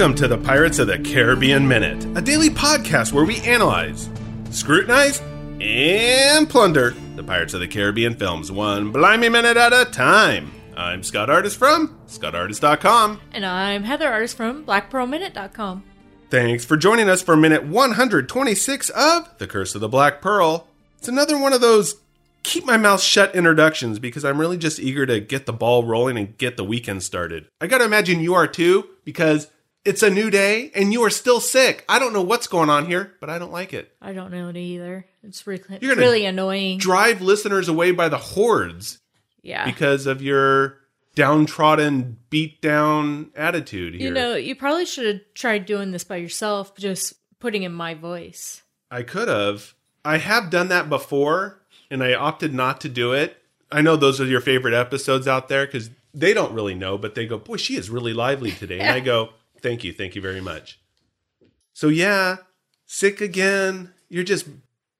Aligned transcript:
Welcome 0.00 0.16
to 0.16 0.28
the 0.28 0.38
Pirates 0.38 0.78
of 0.78 0.86
the 0.86 0.98
Caribbean 0.98 1.68
Minute, 1.68 2.06
a 2.16 2.22
daily 2.22 2.48
podcast 2.48 3.12
where 3.12 3.26
we 3.26 3.38
analyze, 3.42 4.08
scrutinize, 4.50 5.20
and 5.60 6.48
plunder 6.48 6.94
the 7.16 7.22
Pirates 7.22 7.52
of 7.52 7.60
the 7.60 7.68
Caribbean 7.68 8.14
films 8.14 8.50
one 8.50 8.92
blimey 8.92 9.28
minute 9.28 9.58
at 9.58 9.74
a 9.74 9.84
time. 9.84 10.52
I'm 10.74 11.02
Scott 11.02 11.28
Artist 11.28 11.58
from 11.58 12.00
ScottArtist.com. 12.06 13.20
And 13.32 13.44
I'm 13.44 13.82
Heather 13.82 14.08
Artist 14.08 14.38
from 14.38 14.64
BlackPearlMinute.com. 14.64 15.84
Thanks 16.30 16.64
for 16.64 16.78
joining 16.78 17.10
us 17.10 17.20
for 17.20 17.36
minute 17.36 17.64
126 17.64 18.88
of 18.88 19.28
The 19.36 19.46
Curse 19.46 19.74
of 19.74 19.82
the 19.82 19.88
Black 19.90 20.22
Pearl. 20.22 20.66
It's 20.96 21.08
another 21.08 21.38
one 21.38 21.52
of 21.52 21.60
those 21.60 21.96
keep 22.42 22.64
my 22.64 22.78
mouth 22.78 23.02
shut 23.02 23.34
introductions 23.34 23.98
because 23.98 24.24
I'm 24.24 24.40
really 24.40 24.56
just 24.56 24.80
eager 24.80 25.04
to 25.04 25.20
get 25.20 25.44
the 25.44 25.52
ball 25.52 25.84
rolling 25.84 26.16
and 26.16 26.38
get 26.38 26.56
the 26.56 26.64
weekend 26.64 27.02
started. 27.02 27.48
I 27.60 27.66
gotta 27.66 27.84
imagine 27.84 28.20
you 28.20 28.32
are 28.32 28.46
too 28.46 28.88
because 29.04 29.48
it's 29.84 30.02
a 30.02 30.10
new 30.10 30.30
day 30.30 30.70
and 30.74 30.92
you 30.92 31.02
are 31.02 31.10
still 31.10 31.40
sick. 31.40 31.84
I 31.88 31.98
don't 31.98 32.12
know 32.12 32.22
what's 32.22 32.46
going 32.46 32.70
on 32.70 32.86
here, 32.86 33.14
but 33.20 33.30
I 33.30 33.38
don't 33.38 33.52
like 33.52 33.72
it. 33.72 33.94
I 34.00 34.12
don't 34.12 34.30
know 34.30 34.48
it 34.48 34.56
either. 34.56 35.06
It's 35.22 35.46
really, 35.46 35.62
You're 35.80 35.94
gonna 35.94 36.06
really 36.06 36.24
annoying. 36.24 36.78
Drive 36.78 37.22
listeners 37.22 37.68
away 37.68 37.92
by 37.92 38.08
the 38.08 38.18
hordes 38.18 38.98
yeah. 39.42 39.64
because 39.64 40.06
of 40.06 40.22
your 40.22 40.78
downtrodden, 41.14 42.18
beat 42.30 42.60
down 42.60 43.30
attitude 43.34 43.94
here. 43.94 44.04
you 44.04 44.10
know, 44.10 44.34
you 44.36 44.54
probably 44.54 44.86
should 44.86 45.06
have 45.06 45.20
tried 45.34 45.66
doing 45.66 45.92
this 45.92 46.04
by 46.04 46.16
yourself, 46.16 46.76
just 46.76 47.14
putting 47.40 47.62
in 47.62 47.72
my 47.72 47.94
voice. 47.94 48.62
I 48.90 49.02
could 49.02 49.28
have. 49.28 49.74
I 50.04 50.18
have 50.18 50.50
done 50.50 50.68
that 50.68 50.88
before, 50.88 51.60
and 51.90 52.02
I 52.02 52.14
opted 52.14 52.54
not 52.54 52.80
to 52.82 52.88
do 52.88 53.12
it. 53.12 53.36
I 53.72 53.82
know 53.82 53.96
those 53.96 54.20
are 54.20 54.26
your 54.26 54.40
favorite 54.40 54.74
episodes 54.74 55.28
out 55.28 55.48
there 55.48 55.66
because 55.66 55.90
they 56.12 56.32
don't 56.32 56.54
really 56.54 56.74
know, 56.74 56.98
but 56.98 57.14
they 57.14 57.26
go, 57.26 57.38
"Boy, 57.38 57.56
she 57.56 57.76
is 57.76 57.90
really 57.90 58.12
lively 58.12 58.50
today," 58.50 58.80
and 58.80 58.90
I 58.90 59.00
go, 59.00 59.30
"Thank 59.62 59.84
you, 59.84 59.92
thank 59.92 60.14
you 60.14 60.22
very 60.22 60.40
much." 60.40 60.80
So 61.72 61.88
yeah, 61.88 62.38
sick 62.86 63.20
again. 63.20 63.92
You're 64.08 64.24
just, 64.24 64.46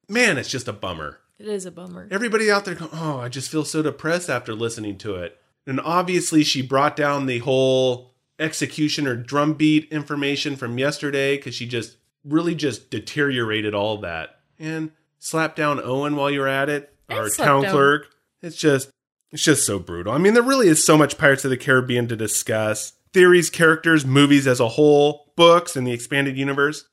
man, 0.08 0.39
it's 0.39 0.48
just 0.50 0.69
a 0.69 0.72
bummer. 0.72 1.19
It 1.39 1.48
is 1.48 1.66
a 1.66 1.70
bummer. 1.70 2.06
Everybody 2.11 2.50
out 2.50 2.64
there 2.64 2.75
go, 2.75 2.88
"Oh, 2.92 3.19
I 3.19 3.28
just 3.28 3.50
feel 3.50 3.64
so 3.64 3.83
depressed 3.83 4.28
after 4.31 4.55
listening 4.55 4.98
to 4.98 5.16
it." 5.16 5.38
And 5.66 5.81
obviously, 5.81 6.42
she 6.44 6.62
brought 6.62 6.97
down 6.97 7.27
the 7.27 7.38
whole 7.38 8.14
execution 8.38 9.06
or 9.06 9.16
drumbeat 9.16 9.91
information 9.92 10.56
from 10.56 10.78
yesterday 10.78 11.36
because 11.36 11.55
she 11.55 11.66
just 11.66 11.97
really 12.25 12.55
just 12.55 12.91
deteriorated 12.91 13.75
all 13.75 13.98
that 13.98 14.41
and 14.58 14.91
slapped 15.19 15.56
down 15.56 15.81
Owen 15.83 16.16
while 16.16 16.31
you're 16.31 16.48
at 16.48 16.69
it, 16.69 16.94
our 17.08 17.28
town 17.28 17.62
down- 17.62 17.72
clerk. 17.72 18.08
It's 18.42 18.56
just, 18.56 18.91
it's 19.31 19.42
just 19.42 19.66
so 19.66 19.78
brutal. 19.78 20.12
I 20.14 20.19
mean, 20.19 20.33
there 20.33 20.42
really 20.42 20.69
is 20.69 20.83
so 20.84 20.97
much 20.97 21.19
Pirates 21.19 21.44
of 21.44 21.50
the 21.50 21.56
Caribbean 21.58 22.08
to 22.08 22.16
discuss: 22.16 22.94
theories, 23.12 23.50
characters, 23.50 24.05
movies 24.05 24.47
as 24.47 24.61
a 24.61 24.69
whole, 24.69 25.33
books, 25.36 25.77
and 25.77 25.86
the 25.86 25.92
expanded 25.92 26.36
universe. 26.36 26.86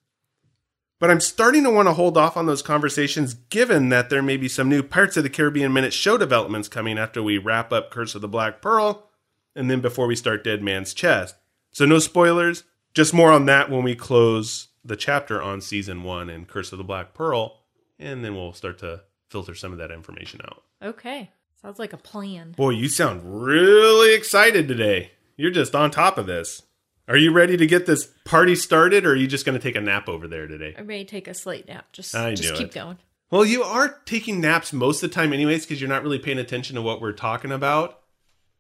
But 0.99 1.11
I'm 1.11 1.19
starting 1.19 1.63
to 1.63 1.69
want 1.69 1.87
to 1.87 1.93
hold 1.93 2.17
off 2.17 2.35
on 2.35 2.47
those 2.47 2.63
conversations 2.63 3.35
given 3.35 3.89
that 3.89 4.09
there 4.09 4.23
may 4.23 4.35
be 4.35 4.47
some 4.47 4.67
new 4.67 4.81
Pirates 4.81 5.17
of 5.17 5.23
the 5.23 5.29
Caribbean 5.29 5.71
Minute 5.71 5.93
show 5.93 6.17
developments 6.17 6.67
coming 6.67 6.97
after 6.97 7.21
we 7.21 7.37
wrap 7.37 7.71
up 7.71 7.91
Curse 7.91 8.15
of 8.15 8.21
the 8.21 8.27
Black 8.27 8.61
Pearl 8.61 9.07
and 9.55 9.69
then 9.69 9.79
before 9.79 10.07
we 10.07 10.15
start 10.15 10.43
Dead 10.43 10.63
Man's 10.63 10.93
Chest. 10.93 11.35
So 11.71 11.85
no 11.85 11.99
spoilers, 11.99 12.63
just 12.95 13.13
more 13.13 13.31
on 13.31 13.45
that 13.45 13.69
when 13.69 13.83
we 13.83 13.95
close 13.95 14.69
the 14.83 14.95
chapter 14.95 15.39
on 15.39 15.61
season 15.61 16.01
1 16.01 16.29
and 16.31 16.47
Curse 16.47 16.71
of 16.71 16.79
the 16.79 16.83
Black 16.83 17.13
Pearl 17.13 17.61
and 17.99 18.25
then 18.25 18.35
we'll 18.35 18.53
start 18.53 18.79
to 18.79 19.01
filter 19.29 19.53
some 19.53 19.71
of 19.71 19.77
that 19.77 19.91
information 19.91 20.41
out. 20.45 20.63
Okay. 20.81 21.29
Sounds 21.61 21.79
like 21.79 21.93
a 21.93 21.97
plan. 21.97 22.53
Boy, 22.53 22.71
you 22.71 22.87
sound 22.87 23.43
really 23.43 24.15
excited 24.15 24.67
today. 24.67 25.11
You're 25.37 25.51
just 25.51 25.75
on 25.75 25.91
top 25.91 26.17
of 26.17 26.25
this. 26.25 26.63
Are 27.07 27.15
you 27.15 27.31
ready 27.31 27.55
to 27.55 27.65
get 27.65 27.85
this 27.85 28.11
party 28.25 28.55
started 28.55 29.05
or 29.05 29.11
are 29.11 29.15
you 29.15 29.27
just 29.27 29.45
going 29.45 29.57
to 29.57 29.63
take 29.63 29.77
a 29.77 29.81
nap 29.81 30.09
over 30.09 30.27
there 30.27 30.45
today? 30.47 30.75
I 30.77 30.81
may 30.81 31.05
take 31.05 31.27
a 31.29 31.33
slight 31.33 31.67
nap. 31.67 31.85
Just, 31.93 32.13
I 32.13 32.35
just 32.35 32.55
keep 32.55 32.67
it. 32.67 32.73
going. 32.73 32.97
Well, 33.31 33.45
you 33.45 33.63
are 33.63 33.99
taking 34.05 34.41
naps 34.41 34.73
most 34.73 35.03
of 35.03 35.09
the 35.09 35.13
time, 35.13 35.31
anyways, 35.31 35.65
because 35.65 35.79
you're 35.79 35.89
not 35.89 36.03
really 36.03 36.19
paying 36.19 36.37
attention 36.39 36.75
to 36.75 36.81
what 36.81 36.99
we're 36.99 37.13
talking 37.13 37.51
about. 37.51 37.99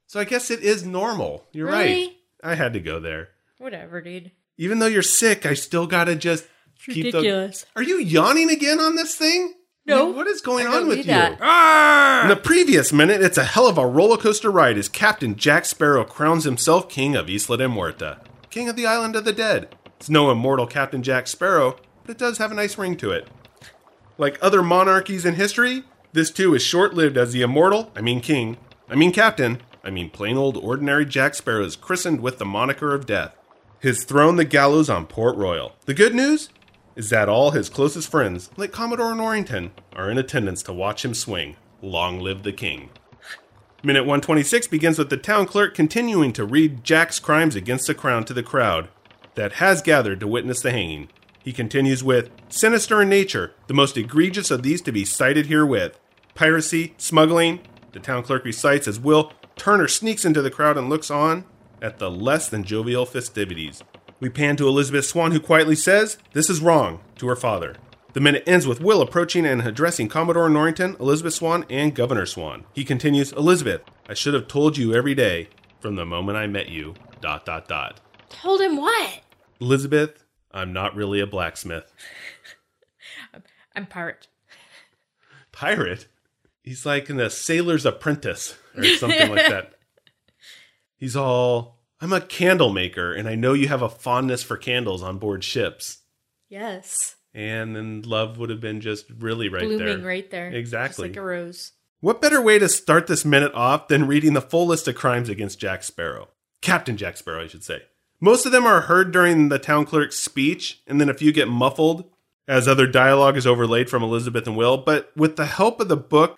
So 0.07 0.19
I 0.19 0.23
guess 0.23 0.49
it 0.49 0.61
is 0.61 0.85
normal. 0.85 1.45
You're 1.51 1.67
right. 1.67 2.09
I 2.43 2.55
had 2.55 2.73
to 2.73 2.79
go 2.79 2.99
there. 2.99 3.29
Whatever, 3.57 4.01
dude. 4.01 4.31
Even 4.57 4.79
though 4.79 4.87
you're 4.87 5.01
sick, 5.01 5.45
I 5.45 5.53
still 5.53 5.87
gotta 5.87 6.15
just 6.15 6.45
It's 6.75 6.85
keep 6.85 7.11
the. 7.11 7.17
ridiculous. 7.17 7.65
Are 7.75 7.83
you 7.83 7.97
yawning 7.99 8.49
again 8.49 8.79
on 8.79 8.95
this 8.95 9.15
thing? 9.15 9.53
No. 9.87 10.11
I 10.11 10.15
what 10.15 10.27
is 10.27 10.41
going 10.41 10.67
I 10.67 10.75
on 10.77 10.87
with 10.87 10.97
you? 10.99 11.03
that. 11.05 12.23
In 12.23 12.29
the 12.29 12.35
previous 12.35 12.91
minute, 12.91 13.21
it's 13.21 13.37
a 13.37 13.45
hell 13.45 13.67
of 13.67 13.77
a 13.77 13.87
roller 13.87 14.17
coaster 14.17 14.51
ride 14.51 14.77
as 14.77 14.89
Captain 14.89 15.35
Jack 15.35 15.63
Sparrow 15.65 16.03
crowns 16.03 16.43
himself 16.43 16.89
king 16.89 17.15
of 17.15 17.29
Isla 17.29 17.57
de 17.57 17.67
Muerta, 17.67 18.19
king 18.49 18.67
of 18.67 18.75
the 18.75 18.85
island 18.85 19.15
of 19.15 19.23
the 19.23 19.31
dead. 19.31 19.75
It's 19.97 20.09
no 20.09 20.29
immortal 20.29 20.67
Captain 20.67 21.01
Jack 21.01 21.27
Sparrow, 21.27 21.77
but 22.03 22.11
it 22.11 22.17
does 22.17 22.37
have 22.37 22.51
a 22.51 22.55
nice 22.55 22.77
ring 22.77 22.97
to 22.97 23.11
it. 23.11 23.27
Like 24.17 24.37
other 24.41 24.61
monarchies 24.61 25.25
in 25.25 25.35
history, 25.35 25.83
this 26.11 26.31
too 26.31 26.53
is 26.53 26.61
short 26.61 26.93
lived 26.93 27.17
as 27.17 27.31
the 27.31 27.41
immortal, 27.41 27.91
I 27.95 28.01
mean 28.01 28.19
king, 28.19 28.57
I 28.89 28.95
mean 28.95 29.11
captain, 29.13 29.61
I 29.83 29.89
mean 29.89 30.09
plain 30.09 30.35
old 30.35 30.57
ordinary 30.57 31.05
Jack 31.05 31.33
Sparrow 31.33 31.63
is 31.63 31.75
christened 31.77 32.19
with 32.19 32.39
the 32.39 32.45
moniker 32.45 32.93
of 32.93 33.05
death. 33.05 33.33
His 33.79 34.03
throne 34.03 34.35
the 34.35 34.43
gallows 34.45 34.89
on 34.89 35.05
Port 35.05 35.37
Royal. 35.37 35.75
The 35.85 35.93
good 35.93 36.13
news 36.13 36.49
is 36.97 37.11
that 37.11 37.29
all 37.29 37.51
his 37.51 37.69
closest 37.69 38.09
friends, 38.09 38.49
like 38.57 38.71
Commodore 38.71 39.13
Norrington, 39.13 39.71
are 39.95 40.09
in 40.09 40.17
attendance 40.17 40.63
to 40.63 40.73
watch 40.73 41.05
him 41.05 41.13
swing. 41.13 41.55
Long 41.79 42.19
live 42.19 42.41
the 42.41 42.51
king. 42.51 42.89
Minute 43.83 44.01
126 44.01 44.67
begins 44.67 44.97
with 44.97 45.11
the 45.11 45.15
town 45.15 45.45
clerk 45.45 45.75
continuing 45.75 46.33
to 46.33 46.43
read 46.43 46.83
Jack's 46.83 47.19
crimes 47.19 47.55
against 47.55 47.85
the 47.85 47.93
crown 47.93 48.25
to 48.25 48.33
the 48.33 48.41
crowd 48.41 48.89
that 49.35 49.53
has 49.53 49.83
gathered 49.83 50.19
to 50.19 50.27
witness 50.27 50.61
the 50.61 50.71
hanging. 50.71 51.07
He 51.43 51.53
continues 51.53 52.03
with 52.03 52.31
sinister 52.49 53.03
in 53.03 53.09
nature, 53.09 53.53
the 53.67 53.75
most 53.75 53.95
egregious 53.95 54.49
of 54.49 54.63
these 54.63 54.81
to 54.81 54.91
be 54.91 55.05
cited 55.05 55.45
herewith 55.45 55.95
piracy, 56.33 56.95
smuggling. 56.97 57.59
The 57.91 57.99
town 57.99 58.23
clerk 58.23 58.43
recites 58.43 58.87
as 58.87 58.99
Will 58.99 59.31
Turner 59.55 59.87
sneaks 59.87 60.25
into 60.25 60.41
the 60.41 60.51
crowd 60.51 60.77
and 60.77 60.89
looks 60.89 61.11
on 61.11 61.45
at 61.79 61.99
the 61.99 62.09
less 62.09 62.49
than 62.49 62.63
jovial 62.63 63.05
festivities. 63.05 63.83
We 64.19 64.29
pan 64.29 64.55
to 64.57 64.67
Elizabeth 64.67 65.05
Swann, 65.05 65.31
who 65.31 65.39
quietly 65.39 65.75
says, 65.75 66.17
This 66.33 66.49
is 66.49 66.61
wrong, 66.61 67.01
to 67.17 67.27
her 67.27 67.35
father. 67.35 67.75
The 68.13 68.19
minute 68.19 68.43
ends 68.47 68.65
with 68.65 68.81
Will 68.81 69.01
approaching 69.01 69.45
and 69.45 69.61
addressing 69.61 70.09
Commodore 70.09 70.49
Norrington, 70.49 70.95
Elizabeth 70.99 71.35
Swann, 71.35 71.65
and 71.69 71.93
Governor 71.93 72.25
Swann. 72.25 72.65
He 72.73 72.83
continues, 72.83 73.31
Elizabeth, 73.33 73.81
I 74.09 74.15
should 74.15 74.33
have 74.33 74.47
told 74.47 74.75
you 74.75 74.95
every 74.95 75.13
day 75.13 75.49
from 75.79 75.95
the 75.95 76.05
moment 76.05 76.37
I 76.37 76.47
met 76.47 76.69
you. 76.69 76.95
Dot 77.21 77.45
dot 77.45 77.67
dot. 77.67 77.99
Told 78.29 78.61
him 78.61 78.77
what? 78.77 79.21
Elizabeth, 79.59 80.23
I'm 80.51 80.73
not 80.73 80.95
really 80.95 81.19
a 81.19 81.27
blacksmith. 81.27 81.91
I'm 83.75 83.85
pirate. 83.85 84.27
Pirate? 85.51 86.07
He's 86.63 86.85
like 86.85 87.11
in 87.11 87.17
the 87.17 87.29
sailor's 87.29 87.85
apprentice 87.85 88.57
or 88.75 88.83
something 88.83 89.29
like 89.29 89.47
that. 89.47 89.73
He's 90.97 91.15
all, 91.15 91.76
I'm 91.99 92.13
a 92.13 92.21
candle 92.21 92.71
maker, 92.71 93.13
and 93.13 93.27
I 93.27 93.35
know 93.35 93.53
you 93.53 93.67
have 93.67 93.81
a 93.81 93.89
fondness 93.89 94.43
for 94.43 94.57
candles 94.57 95.01
on 95.01 95.17
board 95.17 95.43
ships. 95.43 95.99
Yes. 96.49 97.15
And 97.33 97.75
then 97.75 98.03
love 98.03 98.37
would 98.37 98.49
have 98.49 98.61
been 98.61 98.81
just 98.81 99.05
really 99.19 99.49
right 99.49 99.63
Blooming 99.63 99.85
there. 99.85 100.07
right 100.07 100.29
there. 100.29 100.49
Exactly. 100.49 101.07
Just 101.09 101.15
like 101.15 101.15
a 101.17 101.21
rose. 101.25 101.71
What 101.99 102.21
better 102.21 102.41
way 102.41 102.59
to 102.59 102.69
start 102.69 103.07
this 103.07 103.25
minute 103.25 103.53
off 103.53 103.87
than 103.87 104.07
reading 104.07 104.33
the 104.33 104.41
full 104.41 104.67
list 104.67 104.87
of 104.87 104.95
crimes 104.95 105.29
against 105.29 105.59
Jack 105.59 105.83
Sparrow? 105.83 106.29
Captain 106.61 106.97
Jack 106.97 107.17
Sparrow, 107.17 107.43
I 107.43 107.47
should 107.47 107.63
say. 107.63 107.81
Most 108.19 108.45
of 108.45 108.51
them 108.51 108.65
are 108.65 108.81
heard 108.81 109.11
during 109.11 109.49
the 109.49 109.59
town 109.59 109.85
clerk's 109.85 110.17
speech, 110.17 110.81
and 110.87 110.99
then 111.01 111.09
a 111.09 111.13
few 111.13 111.31
get 111.31 111.47
muffled 111.47 112.05
as 112.47 112.67
other 112.67 112.87
dialogue 112.87 113.37
is 113.37 113.45
overlaid 113.45 113.89
from 113.89 114.03
Elizabeth 114.03 114.47
and 114.47 114.55
Will. 114.57 114.77
But 114.77 115.11
with 115.15 115.35
the 115.35 115.45
help 115.45 115.79
of 115.79 115.87
the 115.87 115.97
book, 115.97 116.37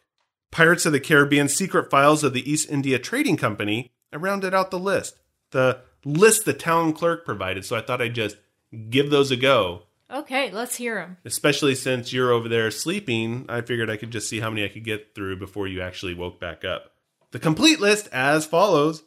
Pirates 0.52 0.86
of 0.86 0.92
the 0.92 1.00
Caribbean 1.00 1.48
Secret 1.48 1.90
Files 1.90 2.24
of 2.24 2.34
the 2.34 2.50
East 2.50 2.70
India 2.70 2.98
Trading 3.00 3.38
Company, 3.38 3.92
I 4.12 4.18
rounded 4.18 4.54
out 4.54 4.72
the 4.72 4.80
list. 4.80 5.20
The 5.52 5.82
list 6.06 6.46
the 6.46 6.54
town 6.54 6.94
clerk 6.94 7.26
provided, 7.26 7.66
so 7.66 7.76
I 7.76 7.82
thought 7.82 8.02
I'd 8.02 8.16
just 8.16 8.38
give 8.90 9.10
those 9.10 9.32
a 9.32 9.36
go. 9.36 9.84
Okay, 10.12 10.52
let's 10.52 10.76
hear 10.76 10.96
them. 10.96 11.18
Especially 11.24 11.76
since 11.76 12.12
you're 12.12 12.32
over 12.32 12.50
there 12.50 12.72
sleeping, 12.72 13.46
I 13.48 13.62
figured 13.62 13.90
I 13.90 13.98
could 13.98 14.12
just 14.12 14.28
see 14.28 14.40
how 14.40 14.50
many 14.50 14.66
I 14.66 14.70
could 14.70 14.84
get 14.84 15.14
through 15.14 15.38
before 15.38 15.68
you 15.68 15.82
actually 15.82 16.16
woke 16.16 16.40
back 16.40 16.66
up. 16.66 16.94
The 17.32 17.40
complete 17.40 17.80
list 17.80 18.08
as 18.12 18.46
follows 18.46 19.04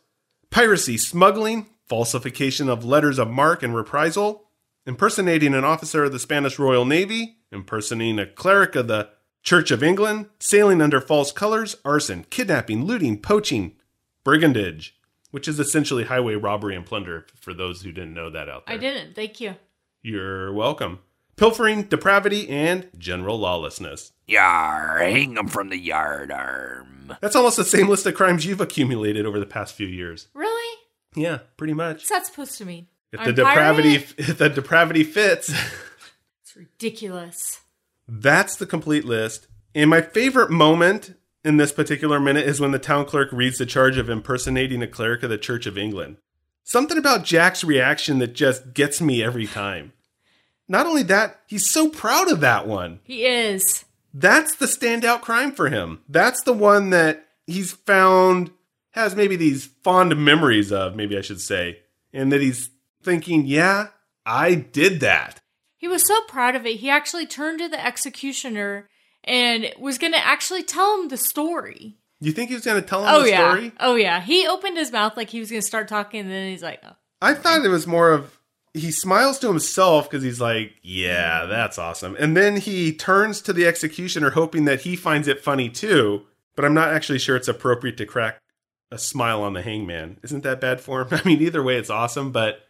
piracy, 0.51 0.97
smuggling, 0.97 1.67
falsification 1.89 2.69
of 2.69 2.85
letters 2.85 3.19
of 3.19 3.31
marque 3.31 3.63
and 3.63 3.75
reprisal, 3.75 4.45
impersonating 4.87 5.55
an 5.55 5.65
officer 5.65 6.05
of 6.05 6.13
the 6.13 6.19
Spanish 6.19 6.59
Royal 6.59 6.85
Navy, 6.85 7.39
impersonating 7.51 8.19
a 8.19 8.27
cleric 8.27 8.77
of 8.77 8.87
the 8.87 9.09
Church 9.43 9.73
of 9.73 9.83
England, 9.83 10.29
sailing 10.39 10.81
under 10.81 11.01
false 11.01 11.33
colors, 11.33 11.77
arson, 11.85 12.25
kidnapping, 12.31 12.85
looting, 12.85 13.19
poaching, 13.19 13.75
brigandage, 14.23 14.97
which 15.33 15.49
is 15.49 15.59
essentially 15.59 16.05
highway 16.05 16.35
robbery 16.37 16.77
and 16.77 16.87
plunder 16.87 17.27
for 17.41 17.53
those 17.53 17.83
who 17.83 17.91
didn't 17.91 18.15
know 18.15 18.31
that 18.31 18.49
out 18.49 18.67
there. 18.67 18.77
I 18.77 18.79
didn't. 18.79 19.15
Thank 19.17 19.41
you. 19.41 19.57
You're 20.03 20.53
welcome. 20.53 21.01
Pilfering, 21.37 21.85
depravity, 21.85 22.49
and 22.49 22.89
general 22.97 23.39
lawlessness. 23.39 24.13
Yar, 24.29 24.99
hang 24.99 25.37
'em 25.37 25.49
from 25.49 25.71
the 25.71 25.79
yard 25.79 26.31
arm. 26.31 27.15
That's 27.21 27.35
almost 27.35 27.57
the 27.57 27.65
same 27.65 27.89
list 27.89 28.07
of 28.07 28.15
crimes 28.15 28.47
you've 28.47 28.61
accumulated 28.61 29.27
over 29.27 29.41
the 29.41 29.47
past 29.47 29.75
few 29.75 29.87
years. 29.89 30.29
Really? 30.35 30.79
Yeah, 31.17 31.39
pretty 31.57 31.75
much. 31.75 31.97
What's 31.97 32.09
that 32.11 32.27
supposed 32.27 32.57
to 32.59 32.65
mean? 32.65 32.87
If 33.13 33.21
I'm 33.21 33.35
the 33.35 33.43
a 33.43 33.45
pirate? 33.45 33.77
depravity 33.77 33.95
if 34.19 34.39
the 34.39 34.49
depravity 34.49 35.05
fits, 35.05 35.53
It's 36.43 36.55
ridiculous. 36.57 37.61
that's 38.09 38.57
the 38.57 38.67
complete 38.67 39.05
list. 39.05 39.47
And 39.75 39.89
my 39.91 40.01
favorite 40.03 40.51
moment 40.51 41.15
in 41.45 41.57
this 41.57 41.73
particular 41.73 42.21
minute 42.21 42.47
is 42.47 42.61
when 42.61 42.71
the 42.71 42.79
town 42.79 43.05
clerk 43.05 43.29
reads 43.33 43.59
the 43.59 43.67
charge 43.67 43.99
of 43.99 44.09
impersonating 44.09 44.83
a 44.83 44.87
cleric 44.87 45.23
of 45.23 45.31
the 45.31 45.39
Church 45.39 45.67
of 45.67 45.77
England. 45.77 46.19
Something 46.65 46.99
about 46.99 47.25
Jack's 47.25 47.65
reaction 47.65 48.19
that 48.21 48.35
just 48.35 48.75
gets 48.75 49.01
me 49.01 49.23
every 49.23 49.47
time. 49.47 49.93
Not 50.69 50.87
only 50.87 51.03
that, 51.05 51.41
he's 51.47 51.71
so 51.71 51.89
proud 51.89 52.31
of 52.31 52.41
that 52.41 52.67
one. 52.67 53.01
He 53.03 53.27
is. 53.27 53.85
That's 54.15 54.55
the 54.55 54.67
standout 54.67 55.23
crime 55.23 55.53
for 55.53 55.69
him. 55.69 56.01
That's 56.09 56.43
the 56.43 56.53
one 56.53 56.91
that 56.91 57.27
he's 57.47 57.73
found 57.73 58.51
has 58.93 59.17
maybe 59.17 59.37
these 59.37 59.67
fond 59.83 60.17
memories 60.17 60.71
of, 60.71 60.95
maybe 60.95 61.17
I 61.17 61.23
should 61.23 61.41
say, 61.41 61.81
and 62.13 62.31
that 62.31 62.41
he's 62.41 62.71
thinking, 63.03 63.47
yeah, 63.47 63.89
I 64.25 64.55
did 64.55 65.01
that. 65.01 65.41
He 65.77 65.89
was 65.89 66.07
so 66.07 66.21
proud 66.23 66.55
of 66.55 66.65
it. 66.65 66.77
He 66.77 66.91
actually 66.91 67.27
turned 67.27 67.59
to 67.59 67.69
the 67.69 67.85
executioner 67.85 68.89
and 69.25 69.73
was 69.79 69.99
going 69.99 70.13
to 70.13 70.25
actually 70.25 70.63
tell 70.63 71.01
him 71.01 71.09
the 71.09 71.17
story. 71.17 71.97
You 72.21 72.33
think 72.33 72.51
he 72.51 72.55
was 72.55 72.65
going 72.65 72.81
to 72.81 72.89
tell 72.89 73.03
him 73.03 73.09
Oh 73.13 73.23
the 73.23 73.31
yeah. 73.31 73.51
story? 73.51 73.73
Oh 73.81 73.95
yeah. 73.97 74.21
He 74.21 74.47
opened 74.47 74.77
his 74.77 74.93
mouth 74.93 75.17
like 75.17 75.31
he 75.31 75.41
was 75.41 75.51
going 75.51 75.63
to 75.63 75.67
start 75.67 75.89
talking 75.89 76.21
and 76.21 76.31
then 76.31 76.51
he's 76.51 76.63
like, 76.63 76.81
oh. 76.85 76.97
I 77.21 77.35
thought 77.35 77.65
it 77.65 77.69
was 77.69 77.87
more 77.87 78.13
of 78.13 78.39
he 78.75 78.91
smiles 78.91 79.39
to 79.41 79.49
himself 79.49 80.09
because 80.09 80.23
he's 80.23 80.41
like, 80.41 80.73
yeah, 80.83 81.45
that's 81.45 81.79
awesome. 81.79 82.17
And 82.19 82.37
then 82.37 82.57
he 82.57 82.93
turns 82.93 83.41
to 83.43 83.53
the 83.53 83.67
executioner 83.67 84.31
hoping 84.31 84.65
that 84.65 84.81
he 84.83 84.97
finds 84.97 85.29
it 85.29 85.43
funny 85.43 85.69
too, 85.69 86.23
but 86.57 86.65
I'm 86.65 86.75
not 86.75 86.89
actually 86.89 87.19
sure 87.19 87.37
it's 87.37 87.49
appropriate 87.49 87.97
to 87.99 88.07
crack 88.07 88.39
a 88.91 88.99
smile 88.99 89.43
on 89.43 89.53
the 89.53 89.63
hangman. 89.63 90.19
Isn't 90.23 90.43
that 90.45 90.61
bad 90.61 90.81
for 90.81 91.03
him? 91.03 91.09
I 91.13 91.23
mean, 91.27 91.43
either 91.43 91.63
way, 91.63 91.77
it's 91.77 91.91
awesome, 91.91 92.33
but 92.33 92.61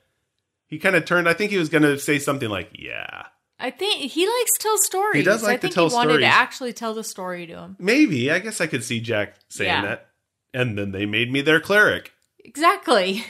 he 0.67 0.79
kind 0.79 0.97
of 0.97 1.05
turned. 1.05 1.29
I 1.29 1.35
think 1.35 1.51
he 1.51 1.59
was 1.59 1.69
going 1.69 1.83
to 1.83 1.99
say 1.99 2.19
something 2.19 2.49
like, 2.49 2.71
yeah. 2.75 3.27
I 3.63 3.71
think 3.71 4.11
he 4.11 4.27
likes 4.27 4.53
to 4.55 4.63
tell 4.63 4.77
stories. 4.79 5.17
He 5.19 5.23
does 5.23 5.43
like 5.43 5.53
I 5.53 5.55
to 5.57 5.61
think 5.63 5.75
tell 5.75 5.89
he 5.89 5.95
wanted 5.95 6.11
stories. 6.11 6.25
to 6.25 6.35
actually 6.35 6.73
tell 6.73 6.95
the 6.95 7.05
story 7.05 7.47
to 7.47 7.55
him. 7.59 7.77
Maybe. 7.79 8.31
I 8.31 8.41
guess 8.41 8.61
I 8.61 8.67
could 8.67 8.83
see 8.85 9.01
Jack 9.01 9.37
saying 9.49 9.69
Yeah. 9.71 9.83
that. 9.83 10.09
And 10.53 10.77
then 10.77 10.91
they 10.93 11.07
made 11.07 11.33
me 11.33 11.41
their 11.41 11.61
cleric. 11.61 12.13
Exactly. 12.45 13.25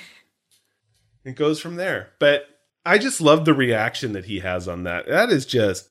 It 1.25 1.37
goes 1.37 1.61
from 1.61 1.77
there. 1.77 2.11
But 2.19 2.47
I 2.85 2.99
just 2.99 3.21
love 3.21 3.45
the 3.45 3.55
reaction 3.55 4.13
that 4.15 4.25
he 4.25 4.41
has 4.41 4.67
on 4.67 4.83
that. 4.85 5.07
That 5.07 5.31
is 5.31 5.47
just 5.47 5.91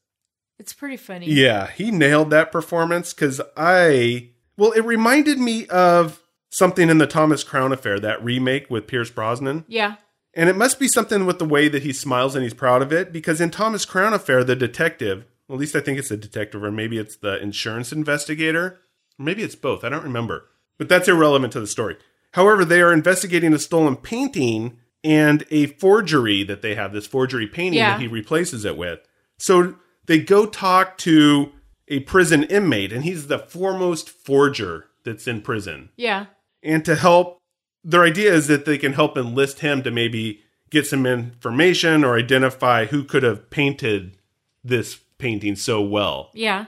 It's 0.59 0.73
pretty 0.73 0.97
funny. 0.97 1.27
Yeah, 1.31 1.67
he 1.71 1.89
nailed 1.91 2.31
that 2.31 2.51
performance 2.51 3.13
because 3.13 3.39
I. 3.55 4.31
Well, 4.57 4.71
it 4.73 4.81
reminded 4.81 5.39
me 5.39 5.65
of 5.67 6.21
something 6.49 6.89
in 6.89 6.97
the 6.97 7.07
Thomas 7.07 7.43
Crown 7.43 7.71
Affair, 7.71 7.99
that 7.99 8.21
remake 8.23 8.69
with 8.69 8.87
Pierce 8.87 9.09
Brosnan. 9.09 9.63
Yeah. 9.67 9.95
And 10.33 10.49
it 10.49 10.55
must 10.55 10.79
be 10.79 10.87
something 10.87 11.25
with 11.25 11.39
the 11.39 11.45
way 11.45 11.67
that 11.67 11.83
he 11.83 11.91
smiles 11.91 12.35
and 12.35 12.43
he's 12.43 12.53
proud 12.53 12.81
of 12.81 12.93
it 12.93 13.11
because 13.11 13.41
in 13.41 13.51
Thomas 13.51 13.83
Crown 13.85 14.13
Affair, 14.13 14.43
the 14.43 14.55
detective, 14.55 15.25
at 15.49 15.57
least 15.57 15.75
I 15.75 15.81
think 15.81 15.99
it's 15.99 16.09
the 16.09 16.15
detective, 16.17 16.63
or 16.63 16.71
maybe 16.71 16.97
it's 16.97 17.17
the 17.17 17.41
insurance 17.41 17.91
investigator, 17.91 18.79
or 19.19 19.25
maybe 19.25 19.43
it's 19.43 19.55
both. 19.55 19.83
I 19.83 19.89
don't 19.89 20.03
remember. 20.03 20.47
But 20.77 20.87
that's 20.87 21.09
irrelevant 21.09 21.51
to 21.53 21.59
the 21.59 21.67
story. 21.67 21.97
However, 22.33 22.63
they 22.63 22.81
are 22.81 22.93
investigating 22.93 23.53
a 23.53 23.59
stolen 23.59 23.97
painting 23.97 24.77
and 25.03 25.43
a 25.51 25.65
forgery 25.65 26.43
that 26.43 26.61
they 26.61 26.75
have, 26.75 26.93
this 26.93 27.07
forgery 27.07 27.47
painting 27.47 27.79
Yeah. 27.79 27.91
that 27.91 27.99
he 27.99 28.07
replaces 28.07 28.63
it 28.63 28.77
with. 28.77 28.99
So 29.37 29.75
they 30.05 30.19
go 30.19 30.45
talk 30.45 30.97
to 30.99 31.51
a 31.89 31.99
prison 32.01 32.43
inmate, 32.43 32.93
and 32.93 33.03
he's 33.03 33.27
the 33.27 33.39
foremost 33.39 34.09
forger 34.09 34.85
that's 35.03 35.27
in 35.27 35.41
prison 35.41 35.89
Yeah. 35.97 36.27
and 36.63 36.85
to 36.85 36.95
help 36.95 37.40
their 37.83 38.03
idea 38.03 38.33
is 38.33 38.47
that 38.47 38.65
they 38.65 38.77
can 38.77 38.93
help 38.93 39.17
enlist 39.17 39.59
him 39.59 39.83
to 39.83 39.91
maybe 39.91 40.41
get 40.69 40.87
some 40.87 41.05
information 41.05 42.03
or 42.03 42.17
identify 42.17 42.85
who 42.85 43.03
could 43.03 43.23
have 43.23 43.49
painted 43.49 44.17
this 44.63 44.99
painting 45.17 45.55
so 45.55 45.81
well. 45.81 46.29
Yeah. 46.33 46.65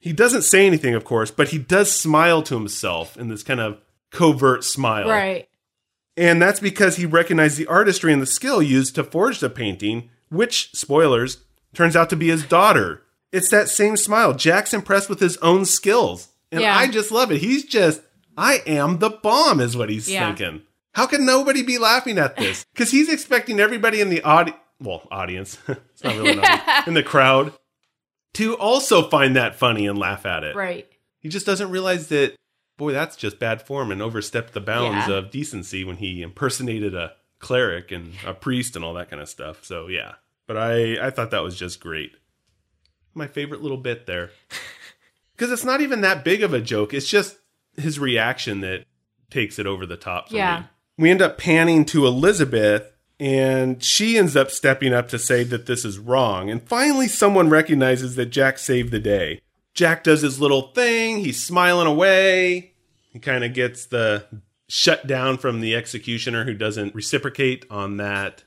He 0.00 0.12
doesn't 0.12 0.42
say 0.42 0.66
anything, 0.66 0.94
of 0.94 1.04
course, 1.04 1.30
but 1.30 1.48
he 1.48 1.58
does 1.58 1.90
smile 1.92 2.42
to 2.44 2.54
himself 2.54 3.16
in 3.16 3.28
this 3.28 3.42
kind 3.42 3.60
of 3.60 3.80
covert 4.10 4.64
smile. 4.64 5.08
Right. 5.08 5.48
And 6.16 6.40
that's 6.40 6.60
because 6.60 6.96
he 6.96 7.06
recognized 7.06 7.56
the 7.58 7.66
artistry 7.66 8.12
and 8.12 8.22
the 8.22 8.26
skill 8.26 8.62
used 8.62 8.94
to 8.94 9.04
forge 9.04 9.40
the 9.40 9.50
painting, 9.50 10.10
which, 10.30 10.70
spoilers, 10.72 11.38
turns 11.74 11.94
out 11.96 12.10
to 12.10 12.16
be 12.16 12.28
his 12.28 12.44
daughter. 12.44 13.02
It's 13.30 13.50
that 13.50 13.68
same 13.68 13.96
smile. 13.96 14.34
Jack's 14.34 14.72
impressed 14.72 15.08
with 15.08 15.20
his 15.20 15.36
own 15.38 15.64
skills. 15.64 16.28
And 16.50 16.62
Yeah. 16.62 16.76
I 16.76 16.88
just 16.88 17.12
love 17.12 17.30
it. 17.30 17.40
He's 17.40 17.64
just, 17.64 18.00
I 18.38 18.62
am 18.66 18.98
the 19.00 19.10
bomb, 19.10 19.60
is 19.60 19.76
what 19.76 19.90
he's 19.90 20.08
Yeah. 20.08 20.26
thinking. 20.34 20.62
How 20.94 21.06
can 21.06 21.26
nobody 21.26 21.62
be 21.62 21.76
laughing 21.78 22.18
at 22.18 22.36
this? 22.36 22.64
Because 22.72 22.90
he's 22.90 23.08
expecting 23.12 23.58
everybody 23.60 24.00
in 24.00 24.08
the 24.10 24.22
audi- 24.22 24.54
well, 24.80 25.06
audience, 25.10 25.58
it's 25.68 26.04
not 26.04 26.14
really 26.16 26.38
audience, 26.38 26.86
in 26.86 26.94
the 26.94 27.02
crowd, 27.02 27.52
to 28.34 28.54
also 28.56 29.08
find 29.08 29.34
that 29.36 29.56
funny 29.56 29.86
and 29.86 29.98
laugh 29.98 30.24
at 30.24 30.44
it. 30.44 30.54
Right. 30.54 30.88
He 31.20 31.28
just 31.28 31.44
doesn't 31.46 31.70
realize 31.70 32.06
that, 32.08 32.36
boy, 32.76 32.92
that's 32.92 33.16
just 33.16 33.40
bad 33.40 33.60
form 33.62 33.90
and 33.90 34.00
overstepped 34.00 34.52
the 34.54 34.60
bounds 34.60 35.08
Yeah. 35.08 35.16
of 35.16 35.30
decency 35.32 35.82
when 35.82 35.96
he 35.96 36.22
impersonated 36.22 36.94
a 36.94 37.14
cleric 37.40 37.90
and 37.90 38.12
a 38.24 38.34
priest 38.34 38.76
and 38.76 38.84
all 38.84 38.94
that 38.94 39.10
kind 39.10 39.20
of 39.20 39.28
stuff. 39.28 39.64
So 39.64 39.88
yeah, 39.88 40.14
but 40.46 40.56
I 40.56 41.04
I 41.06 41.10
thought 41.10 41.30
that 41.32 41.42
was 41.42 41.58
just 41.58 41.80
great. 41.80 42.12
My 43.14 43.26
favorite 43.26 43.62
little 43.62 43.76
bit 43.78 44.06
there, 44.06 44.30
because 45.36 45.50
it's 45.50 45.64
not 45.64 45.80
even 45.80 46.02
that 46.02 46.24
big 46.24 46.42
of 46.44 46.54
a 46.54 46.60
joke. 46.60 46.94
It's 46.94 47.08
just 47.08 47.37
his 47.78 47.98
reaction 47.98 48.60
that 48.60 48.84
takes 49.30 49.58
it 49.58 49.66
over 49.66 49.86
the 49.86 49.96
top. 49.96 50.28
For 50.30 50.36
Yeah. 50.36 50.60
me. 50.60 50.66
We 51.04 51.10
end 51.10 51.22
up 51.22 51.38
panning 51.38 51.84
to 51.86 52.06
Elizabeth. 52.06 52.92
And 53.20 53.82
she 53.82 54.16
ends 54.16 54.36
up 54.36 54.48
stepping 54.48 54.92
up 54.94 55.08
to 55.08 55.18
say 55.18 55.42
that 55.42 55.66
this 55.66 55.84
is 55.84 55.98
wrong. 55.98 56.50
And 56.50 56.62
finally, 56.62 57.08
someone 57.08 57.48
recognizes 57.50 58.14
that 58.14 58.26
Jack 58.26 58.58
saved 58.58 58.92
the 58.92 59.00
day. 59.00 59.40
Jack 59.74 60.04
does 60.04 60.20
his 60.22 60.40
little 60.40 60.68
thing. 60.68 61.18
He's 61.18 61.42
smiling 61.44 61.88
away. 61.88 62.74
He 63.12 63.18
kind 63.18 63.42
of 63.42 63.54
gets 63.54 63.86
the 63.86 64.26
shut 64.68 65.08
down 65.08 65.36
from 65.38 65.60
the 65.60 65.74
executioner 65.74 66.44
who 66.44 66.54
doesn't 66.54 66.94
reciprocate 66.94 67.66
on 67.68 67.96
that 67.96 68.44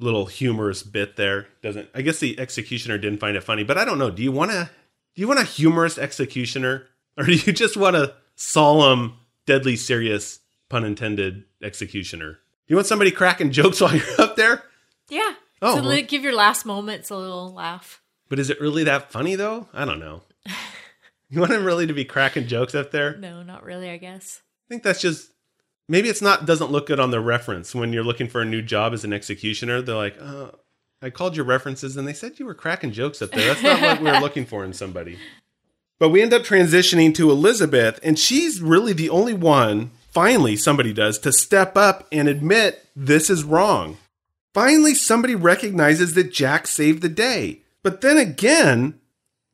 little 0.00 0.26
humorous 0.26 0.82
bit 0.82 1.14
there. 1.14 1.46
Doesn't 1.62 1.88
I 1.94 2.02
guess 2.02 2.18
the 2.18 2.36
executioner 2.40 2.98
didn't 2.98 3.20
find 3.20 3.36
it 3.36 3.44
funny, 3.44 3.62
but 3.62 3.78
I 3.78 3.84
don't 3.84 3.98
know. 3.98 4.10
Do 4.10 4.24
you 4.24 4.32
want 4.32 4.50
to 4.50 4.70
do 5.14 5.20
you 5.22 5.28
want 5.28 5.38
a 5.38 5.44
humorous 5.44 5.98
executioner 5.98 6.86
or 7.16 7.24
do 7.26 7.34
you 7.34 7.52
just 7.52 7.76
want 7.76 7.94
a 7.94 8.14
solemn, 8.40 9.18
deadly 9.46 9.76
serious, 9.76 10.40
pun 10.68 10.84
intended 10.84 11.44
executioner? 11.62 12.32
Do 12.32 12.38
you 12.72 12.76
want 12.76 12.86
somebody 12.86 13.10
cracking 13.10 13.50
jokes 13.52 13.80
while 13.80 13.94
you're 13.94 14.20
up 14.20 14.36
there? 14.36 14.62
Yeah. 15.08 15.34
Oh, 15.62 15.76
to 15.80 15.86
well. 15.86 16.02
give 16.02 16.22
your 16.22 16.34
last 16.34 16.64
moments 16.64 17.10
a 17.10 17.16
little 17.16 17.52
laugh. 17.52 18.00
But 18.28 18.38
is 18.38 18.48
it 18.48 18.60
really 18.60 18.84
that 18.84 19.12
funny 19.12 19.34
though? 19.34 19.68
I 19.72 19.84
don't 19.84 20.00
know. 20.00 20.22
You 21.32 21.38
want 21.38 21.52
him 21.52 21.64
really 21.64 21.86
to 21.86 21.92
be 21.92 22.04
cracking 22.04 22.48
jokes 22.48 22.74
up 22.74 22.90
there? 22.90 23.16
No, 23.16 23.44
not 23.44 23.62
really, 23.62 23.88
I 23.88 23.98
guess. 23.98 24.42
I 24.42 24.68
think 24.68 24.82
that's 24.82 25.00
just 25.00 25.30
maybe 25.88 26.08
it's 26.08 26.20
not 26.20 26.44
doesn't 26.44 26.72
look 26.72 26.88
good 26.88 26.98
on 26.98 27.12
the 27.12 27.20
reference 27.20 27.72
when 27.72 27.92
you're 27.92 28.02
looking 28.02 28.26
for 28.26 28.40
a 28.40 28.44
new 28.44 28.60
job 28.60 28.92
as 28.92 29.04
an 29.04 29.12
executioner. 29.12 29.80
They're 29.80 29.94
like, 29.94 30.20
oh, 30.20 30.58
I 31.00 31.10
called 31.10 31.36
your 31.36 31.44
references 31.44 31.96
and 31.96 32.08
they 32.08 32.14
said 32.14 32.40
you 32.40 32.46
were 32.46 32.54
cracking 32.54 32.90
jokes 32.90 33.22
up 33.22 33.30
there. 33.30 33.46
That's 33.46 33.62
not 33.62 33.80
what 33.80 34.00
we 34.00 34.10
were 34.10 34.18
looking 34.18 34.44
for 34.44 34.64
in 34.64 34.72
somebody. 34.72 35.18
But 36.00 36.08
we 36.08 36.22
end 36.22 36.32
up 36.32 36.42
transitioning 36.42 37.14
to 37.14 37.30
Elizabeth, 37.30 38.00
and 38.02 38.18
she's 38.18 38.62
really 38.62 38.94
the 38.94 39.10
only 39.10 39.34
one, 39.34 39.90
finally, 40.10 40.56
somebody 40.56 40.94
does, 40.94 41.18
to 41.20 41.30
step 41.30 41.76
up 41.76 42.08
and 42.10 42.26
admit 42.26 42.86
this 42.96 43.28
is 43.28 43.44
wrong. 43.44 43.98
Finally, 44.54 44.94
somebody 44.94 45.34
recognizes 45.34 46.14
that 46.14 46.32
Jack 46.32 46.66
saved 46.66 47.02
the 47.02 47.08
day. 47.10 47.60
But 47.82 48.00
then 48.00 48.16
again, 48.16 48.98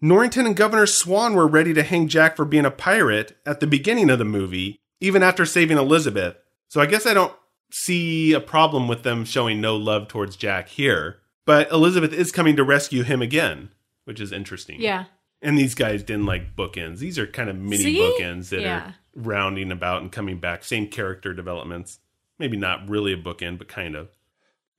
Norrington 0.01 0.47
and 0.47 0.57
Governor 0.57 0.87
Swann 0.87 1.35
were 1.35 1.49
ready 1.49 1.75
to 1.75 1.83
hang 1.83 2.07
Jack 2.07 2.37
for 2.37 2.45
being 2.45 2.65
a 2.65 2.71
pirate 2.71 3.37
at 3.45 3.59
the 3.59 3.67
beginning 3.67 4.09
of 4.09 4.21
the 4.21 4.25
movie, 4.25 4.79
even 5.01 5.25
after 5.25 5.45
saving 5.45 5.79
Elizabeth. 5.79 6.37
So 6.69 6.81
I 6.81 6.87
guess 6.87 7.07
I 7.07 7.15
don't 7.15 7.35
see 7.73 8.33
a 8.33 8.41
problem 8.41 8.87
with 8.87 9.03
them 9.03 9.25
showing 9.25 9.61
no 9.61 9.77
love 9.77 10.07
towards 10.07 10.37
Jack 10.37 10.69
here. 10.69 11.19
But 11.45 11.71
Elizabeth 11.73 12.13
is 12.13 12.31
coming 12.31 12.55
to 12.55 12.63
rescue 12.63 13.03
him 13.03 13.21
again, 13.21 13.71
which 14.05 14.21
is 14.21 14.31
interesting. 14.31 14.81
Yeah. 14.81 15.07
And 15.43 15.59
these 15.59 15.75
guys 15.75 16.03
didn't 16.03 16.27
like 16.27 16.57
bookends. 16.57 16.99
These 16.99 17.19
are 17.19 17.27
kind 17.27 17.51
of 17.51 17.57
mini 17.57 17.83
See? 17.83 17.99
bookends 17.99 18.49
that 18.49 18.61
Yeah. 18.63 18.79
are 18.79 18.95
rounding 19.15 19.71
about 19.71 20.03
and 20.03 20.11
coming 20.11 20.39
back. 20.39 20.65
Same 20.65 20.89
character 20.89 21.35
developments. 21.35 21.99
Maybe 22.39 22.57
not 22.57 22.89
really 22.89 23.13
a 23.13 23.17
bookend, 23.17 23.59
but 23.59 23.69
kind 23.69 23.95
of. 23.95 24.09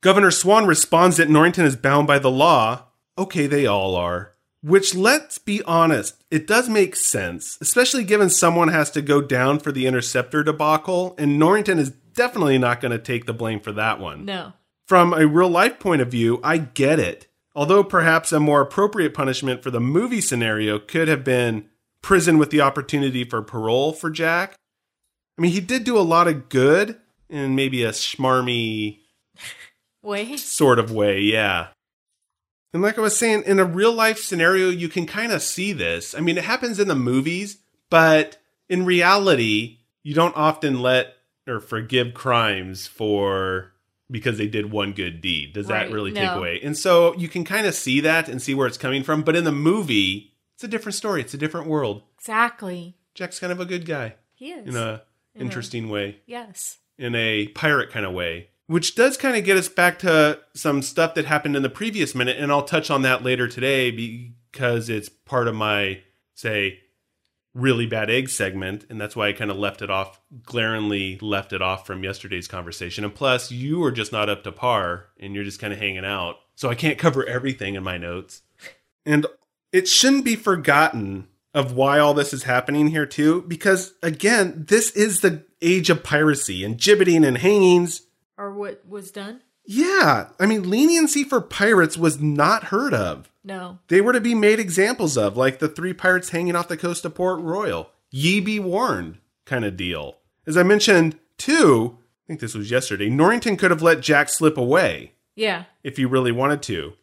Governor 0.02 0.32
Swann 0.32 0.66
responds 0.68 1.18
that 1.18 1.30
Norrington 1.30 1.66
is 1.66 1.76
bound 1.76 2.08
by 2.08 2.20
the 2.20 2.30
law. 2.32 2.84
Okay, 3.18 3.48
they 3.48 3.66
all 3.66 3.96
are. 3.96 4.34
Which, 4.62 4.94
let's 4.96 5.38
be 5.38 5.62
honest, 5.64 6.24
it 6.32 6.46
does 6.48 6.68
make 6.68 6.96
sense, 6.96 7.58
especially 7.62 8.04
given 8.04 8.30
someone 8.30 8.68
has 8.70 8.90
to 8.92 9.02
go 9.02 9.22
down 9.22 9.60
for 9.60 9.72
the 9.72 9.86
interceptor 9.88 10.44
debacle, 10.44 11.16
and 11.18 11.40
Norrington 11.40 11.80
is 11.80 11.92
definitely 11.92 12.58
not 12.58 12.82
going 12.82 12.92
to 12.92 12.98
take 13.00 13.26
the 13.26 13.34
blame 13.34 13.60
for 13.60 13.72
that 13.72 14.00
one. 14.00 14.26
No. 14.26 14.54
From 14.88 15.14
a 15.14 15.28
real 15.28 15.50
life 15.50 15.80
point 15.80 16.02
of 16.02 16.10
view, 16.10 16.40
I 16.44 16.58
get 16.58 17.00
it. 17.00 17.28
Although 17.58 17.84
perhaps 17.84 18.32
a 18.32 18.40
more 18.40 18.62
appropriate 18.62 19.16
punishment 19.16 19.64
for 19.64 19.72
the 19.72 19.80
movie 19.80 20.22
scenario 20.22 20.78
could 20.78 21.08
have 21.08 21.24
been 21.24 21.68
prison 22.04 22.38
with 22.38 22.52
the 22.52 22.62
opportunity 22.62 23.24
for 23.24 23.42
parole 23.42 23.94
for 23.94 24.12
Jack. 24.12 24.54
I 25.40 25.42
mean, 25.42 25.52
he 25.52 25.60
did 25.60 25.84
do 25.84 25.98
a 25.98 26.02
lot 26.02 26.28
of 26.28 26.50
good 26.50 27.00
in 27.32 27.56
maybe 27.56 27.84
a 27.84 27.94
schmarmy 27.94 29.00
way, 30.04 30.38
sort 30.38 30.78
of 30.78 30.92
way, 30.92 31.20
yeah. 31.20 31.70
And 32.74 32.84
like 32.84 33.00
I 33.00 33.02
was 33.02 33.18
saying, 33.18 33.42
in 33.48 33.58
a 33.58 33.66
real 33.66 33.92
life 33.92 34.20
scenario, 34.20 34.70
you 34.70 34.88
can 34.88 35.08
kind 35.08 35.32
of 35.32 35.42
see 35.42 35.74
this. 35.74 36.14
I 36.14 36.20
mean, 36.20 36.38
it 36.38 36.44
happens 36.44 36.80
in 36.80 36.88
the 36.88 36.94
movies, 36.94 37.58
but 37.90 38.38
in 38.70 38.86
reality, 38.86 39.80
you 40.04 40.14
don't 40.14 40.38
often 40.38 40.80
let 40.80 41.16
or 41.48 41.60
forgive 41.60 42.14
crimes 42.14 42.86
for 42.86 43.74
because 44.10 44.38
they 44.38 44.48
did 44.48 44.72
one 44.72 44.94
good 44.94 45.22
deed. 45.22 45.54
Does 45.54 45.68
Right, 45.68 45.88
that 45.88 45.94
really 45.94 46.12
take 46.12 46.30
away? 46.30 46.60
And 46.64 46.78
so 46.78 47.14
you 47.16 47.28
can 47.28 47.44
kind 47.44 47.68
of 47.68 47.74
see 47.76 48.00
that 48.02 48.30
and 48.30 48.42
see 48.42 48.54
where 48.56 48.68
it's 48.68 48.78
coming 48.78 49.04
from. 49.04 49.22
But 49.24 49.36
in 49.36 49.44
the 49.44 49.52
movie, 49.52 50.34
it's 50.56 50.64
a 50.64 50.68
different 50.68 50.96
story. 50.96 51.22
It's 51.22 51.34
a 51.34 51.38
different 51.38 51.68
world. 51.68 52.04
Exactly. 52.18 52.96
Jack's 53.14 53.40
kind 53.40 53.52
of 53.52 53.60
a 53.60 53.66
good 53.66 53.86
guy 53.86 54.16
He 54.36 54.52
is. 54.52 54.68
in 54.68 54.76
a 54.82 55.02
interesting 55.36 55.88
way 55.90 56.18
yes. 56.26 56.78
in 56.98 57.14
a 57.16 57.48
pirate 57.50 57.92
kind 57.92 58.06
of 58.06 58.14
way. 58.14 58.50
Which 58.68 58.96
does 58.96 59.16
kind 59.18 59.38
of 59.38 59.46
get 59.46 59.56
us 59.56 59.70
back 59.70 60.00
to 60.00 60.40
some 60.54 60.82
stuff 60.82 61.14
that 61.16 61.26
happened 61.26 61.56
in 61.56 61.62
the 61.64 61.70
previous 61.70 62.14
minute, 62.14 62.38
and 62.38 62.52
I'll 62.52 62.64
touch 62.64 62.90
on 62.92 63.02
that 63.04 63.24
later 63.24 63.48
today 63.48 63.92
because 63.92 64.90
it's 64.90 65.08
part 65.10 65.48
of 65.48 65.56
my, 65.56 66.02
say, 66.34 66.80
really 67.58 67.88
bad 67.88 68.10
egg 68.10 68.30
segment, 68.30 68.86
and 68.90 69.02
that's 69.02 69.16
why 69.16 69.28
I 69.28 69.34
kind 69.34 69.52
of 69.52 69.58
left 69.58 69.82
it 69.82 69.90
off, 69.90 70.22
glaringly 70.44 71.18
left 71.22 71.54
it 71.54 71.62
off 71.62 71.86
from 71.88 72.04
yesterday's 72.04 72.48
conversation. 72.48 73.04
And 73.04 73.14
plus, 73.14 73.52
you 73.52 73.84
are 73.84 73.92
just 73.92 74.12
not 74.12 74.30
up 74.30 74.44
to 74.44 74.52
par, 74.52 75.08
and 75.20 75.34
you're 75.34 75.44
just 75.44 75.60
kind 75.60 75.74
of 75.74 75.80
hanging 75.80 76.06
out. 76.06 76.38
So 76.56 76.70
I 76.70 76.76
can't 76.76 76.98
cover 76.98 77.26
everything 77.26 77.76
in 77.76 77.84
my 77.84 77.98
notes. 77.98 78.44
And 79.06 79.26
it 79.72 79.88
shouldn't 79.88 80.26
be 80.26 80.36
forgotten 80.36 81.28
of 81.54 81.74
why 81.74 81.98
all 82.00 82.14
this 82.14 82.34
is 82.34 82.44
happening 82.44 82.90
here 82.90 83.06
too 83.06 83.42
because 83.48 83.94
again 84.04 84.66
this 84.68 84.92
is 84.92 85.22
the 85.22 85.44
age 85.62 85.90
of 85.90 86.04
piracy 86.04 86.64
and 86.64 86.78
gibbeting 86.78 87.26
and 87.26 87.40
hangings 87.40 88.04
Or 88.38 88.52
what 88.54 88.86
was 88.88 89.10
done? 89.10 89.42
Yeah 89.70 90.30
i 90.40 90.46
mean 90.46 90.70
leniency 90.70 91.24
for 91.24 91.42
pirates 91.42 91.98
was 91.98 92.20
not 92.22 92.66
heard 92.66 92.94
of 92.94 93.30
No. 93.44 93.80
they 93.90 94.00
were 94.02 94.14
to 94.14 94.22
be 94.22 94.34
made 94.34 94.60
examples 94.60 95.18
of 95.18 95.36
like 95.36 95.60
the 95.60 95.68
three 95.68 95.94
pirates 95.94 96.30
hanging 96.30 96.56
off 96.56 96.68
the 96.70 96.78
coast 96.78 97.04
of 97.06 97.16
port 97.16 97.42
royal 97.42 97.90
ye 98.10 98.40
be 98.40 98.60
warned 98.60 99.18
kind 99.46 99.66
of 99.66 99.76
deal 99.78 100.18
as 100.46 100.56
i 100.58 100.64
mentioned 100.64 101.18
too 101.38 101.98
i 102.00 102.28
think 102.28 102.40
this 102.40 102.56
was 102.56 102.72
yesterday 102.72 103.10
norrington 103.10 103.58
could 103.58 103.72
have 103.72 103.82
let 103.82 104.00
jack 104.02 104.30
slip 104.30 104.58
away 104.58 105.12
Yeah. 105.36 105.66
if 105.84 105.98
he 105.98 106.06
really 106.06 106.32
wanted 106.32 106.62
to. 106.64 106.94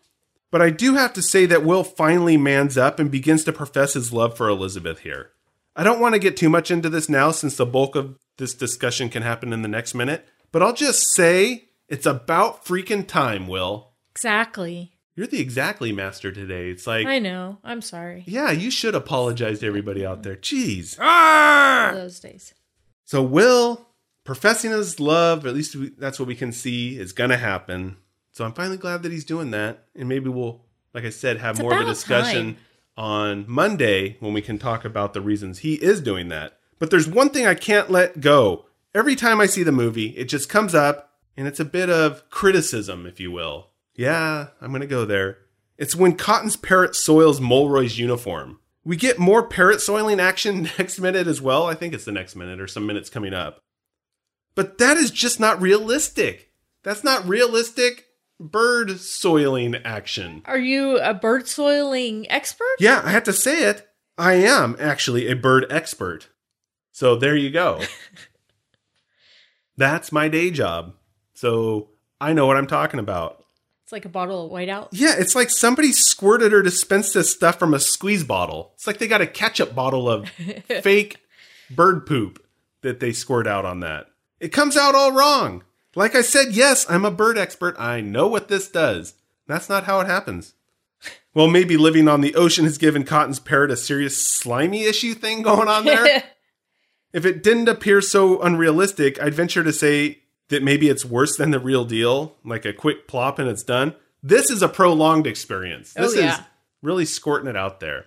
But 0.51 0.63
I 0.63 0.71
do 0.71 0.95
have 0.95 1.13
to 1.15 1.23
say 1.23 1.47
that 1.47 1.65
Will 1.65 1.83
finally 1.83 2.37
mans 2.37 2.79
up 2.79 3.01
and 3.01 3.11
begins 3.11 3.43
to 3.45 3.53
profess 3.53 3.95
his 3.95 4.13
love 4.13 4.37
for 4.37 4.49
Elizabeth 4.49 5.01
here. 5.01 5.31
I 5.75 5.83
don't 5.83 5.99
want 5.99 6.15
to 6.15 6.21
get 6.21 6.37
too 6.37 6.49
much 6.49 6.71
into 6.71 6.89
this 6.89 7.09
now 7.09 7.33
since 7.33 7.57
the 7.57 7.67
bulk 7.67 7.97
of 7.97 8.17
this 8.39 8.55
discussion 8.55 9.09
can 9.09 9.23
happen 9.25 9.53
in 9.53 9.63
the 9.63 9.69
next 9.69 9.95
minute, 9.95 10.29
but 10.53 10.63
I'll 10.63 10.73
just 10.73 11.13
say 11.13 11.65
it's 11.89 12.07
about 12.07 12.65
freaking 12.65 13.07
time, 13.07 13.47
Will. 13.47 13.93
Exactly. 14.13 14.93
You're 15.17 15.27
the 15.29 15.41
exactly 15.41 15.93
master 15.93 16.33
today. 16.33 16.71
It's 16.71 16.87
like, 16.87 17.07
I 17.07 17.19
know. 17.21 17.59
I'm 17.63 17.83
sorry. 17.83 18.25
yeah, 18.27 18.51
you 18.51 18.71
should 18.71 18.95
apologize 18.97 19.61
to 19.61 19.67
everybody 19.67 20.05
out 20.05 20.23
there. 20.25 20.35
Jeez. 20.37 20.97
Ah! 21.01 21.93
Those 21.95 22.19
days. 22.19 22.53
So 23.05 23.23
Will 23.23 23.87
professing 24.25 24.73
his 24.73 24.99
love, 24.99 25.47
at 25.47 25.55
least 25.55 25.77
we, 25.77 25.91
that's 25.91 26.19
what 26.19 26.27
we 26.27 26.35
can 26.35 26.51
see, 26.51 26.99
is 26.99 27.13
gonna 27.13 27.37
happen. 27.37 27.97
So 28.33 28.45
I'm 28.45 28.53
finally 28.55 28.79
glad 28.79 29.03
that 29.05 29.13
he's 29.13 29.25
doing 29.25 29.53
that, 29.53 29.85
and 29.95 30.09
maybe 30.09 30.29
we'll, 30.29 30.65
like 30.93 31.05
I 31.05 31.11
said, 31.11 31.37
have 31.39 31.57
It's 31.57 31.63
more 31.63 31.75
of 31.75 31.83
a 31.83 31.85
discussion 31.85 32.55
time. 32.55 32.57
on 32.97 33.45
Monday 33.47 34.17
when 34.19 34.33
we 34.33 34.43
can 34.43 34.59
talk 34.59 34.85
about 34.85 35.13
the 35.15 35.21
reasons 35.21 35.61
he 35.61 35.75
is 35.75 36.01
doing 36.01 36.29
that. 36.31 36.59
But 36.81 36.91
there's 36.91 37.07
one 37.07 37.31
thing 37.31 37.47
I 37.47 37.55
can't 37.55 37.91
let 37.91 38.21
go. 38.21 38.65
Every 38.95 39.15
time 39.15 39.41
I 39.41 39.47
see 39.47 39.63
the 39.63 39.71
movie, 39.73 40.09
it 40.17 40.25
just 40.25 40.49
comes 40.49 40.75
up, 40.75 41.13
and 41.37 41.47
it's 41.47 41.61
a 41.61 41.65
bit 41.65 41.91
of 41.91 42.29
criticism, 42.31 43.07
if 43.07 43.21
you 43.21 43.31
will. 43.31 43.71
Yeah, 43.95 44.49
I'm 44.61 44.73
gonna 44.73 44.87
go 44.87 45.05
there. 45.05 45.39
It's 45.77 45.97
when 45.97 46.17
Cotton's 46.17 46.57
parrot 46.57 46.95
soils 46.95 47.41
Mullroy's 47.41 47.99
uniform. 47.99 48.61
We 48.85 48.97
get 48.97 49.19
more 49.19 49.47
parrot 49.47 49.81
soiling 49.81 50.21
action 50.21 50.63
next 50.79 50.99
minute 50.99 51.27
as 51.27 51.41
well. 51.41 51.67
I 51.67 51.75
think 51.75 51.95
it's 51.95 52.05
the 52.05 52.13
next 52.13 52.37
minute 52.37 52.61
or 52.61 52.67
some 52.67 52.87
minutes 52.87 53.11
coming 53.11 53.35
up. 53.35 53.61
But 54.55 54.79
that 54.79 54.97
is 54.97 55.11
just 55.11 55.41
not 55.41 55.61
realistic. 55.61 56.53
That's 56.83 57.03
not 57.03 57.27
realistic 57.27 58.07
bird 58.39 59.01
soiling 59.01 59.75
action. 59.77 60.43
Are 60.45 60.59
you 60.59 60.99
a 60.99 61.15
bird 61.15 61.49
soiling 61.49 62.31
expert? 62.31 62.77
Yeah, 62.79 63.01
I 63.05 63.11
have 63.11 63.25
to 63.25 63.33
say 63.33 63.65
it. 63.69 63.89
I 64.17 64.35
am 64.35 64.77
actually 64.79 65.29
a 65.29 65.35
bird 65.35 65.67
expert. 65.71 66.29
So 66.93 67.17
there 67.17 67.37
you 67.37 67.51
go. 67.51 67.81
That's 69.77 70.13
my 70.13 70.29
day 70.29 70.51
job. 70.51 70.95
So 71.35 71.91
I 72.21 72.33
know 72.33 72.47
what 72.47 72.57
I'm 72.57 72.67
talking 72.67 73.01
about. 73.01 73.45
It's 73.83 73.93
like 73.93 74.07
a 74.07 74.09
bottle 74.09 74.47
of 74.47 74.53
whiteout. 74.53 74.89
Yeah, 74.93 75.15
it's 75.19 75.35
like 75.35 75.51
somebody 75.51 75.93
squirted 75.93 76.55
or 76.55 76.63
dispensed 76.63 77.13
this 77.13 77.31
stuff 77.31 77.59
from 77.59 77.75
a 77.75 77.79
squeeze 77.79 78.25
bottle. 78.25 78.73
It's 78.75 78.87
like 78.87 78.97
they 78.97 79.07
got 79.07 79.21
a 79.21 79.27
ketchup 79.27 79.75
bottle 79.75 80.09
of 80.09 80.29
fake 80.83 81.19
bird 81.71 82.07
poop 82.07 82.43
that 82.81 83.01
they 83.01 83.13
squirt 83.13 83.47
out 83.47 83.67
on 83.67 83.81
that. 83.81 84.07
It 84.41 84.53
comes 84.53 84.77
out 84.77 84.95
all 84.95 85.13
wrong. 85.13 85.65
Like 85.95 86.15
I 86.15 86.23
said, 86.23 86.53
yes, 86.53 86.87
I'm 86.89 87.05
a 87.05 87.11
bird 87.11 87.37
expert. 87.37 87.77
I 87.79 88.01
know 88.01 88.27
what 88.27 88.49
this 88.49 88.69
does. 88.69 89.15
That's 89.47 89.69
not 89.69 89.85
how 89.85 90.01
it 90.01 90.07
happens. 90.07 90.55
Well, 91.35 91.49
maybe 91.49 91.77
living 91.77 92.09
on 92.09 92.21
the 92.21 92.35
ocean 92.37 92.65
has 92.65 92.79
given 92.79 93.05
Cotton's 93.05 93.41
parrot 93.41 93.71
a 93.71 93.77
serious 93.77 94.25
slimy 94.27 94.85
issue 94.85 95.15
thing 95.15 95.43
going 95.43 95.69
on 95.69 95.85
there. 95.85 96.25
if 97.13 97.27
it 97.27 97.43
didn't 97.43 97.69
appear 97.69 98.01
so 98.01 98.41
unrealistic, 98.41 99.21
I'd 99.21 99.35
venture 99.35 99.65
to 99.65 99.73
say 99.73 100.21
that 100.49 100.63
maybe 100.63 100.89
it's 100.89 101.05
worse 101.05 101.37
than 101.37 101.51
the 101.51 101.59
real 101.59 101.85
deal, 101.85 102.37
like 102.45 102.65
a 102.65 102.73
quick 102.73 103.07
plop 103.09 103.39
and 103.39 103.49
it's 103.49 103.63
done. 103.63 103.95
This 104.23 104.51
is 104.51 104.63
a 104.63 104.69
prolonged 104.69 105.27
experience. 105.27 105.95
Oh, 105.97 106.03
This 106.03 106.17
yeah. 106.17 106.35
is 106.35 106.41
really 106.83 107.05
squirting 107.05 107.49
it 107.49 107.57
out 107.57 107.81
there. 107.81 108.07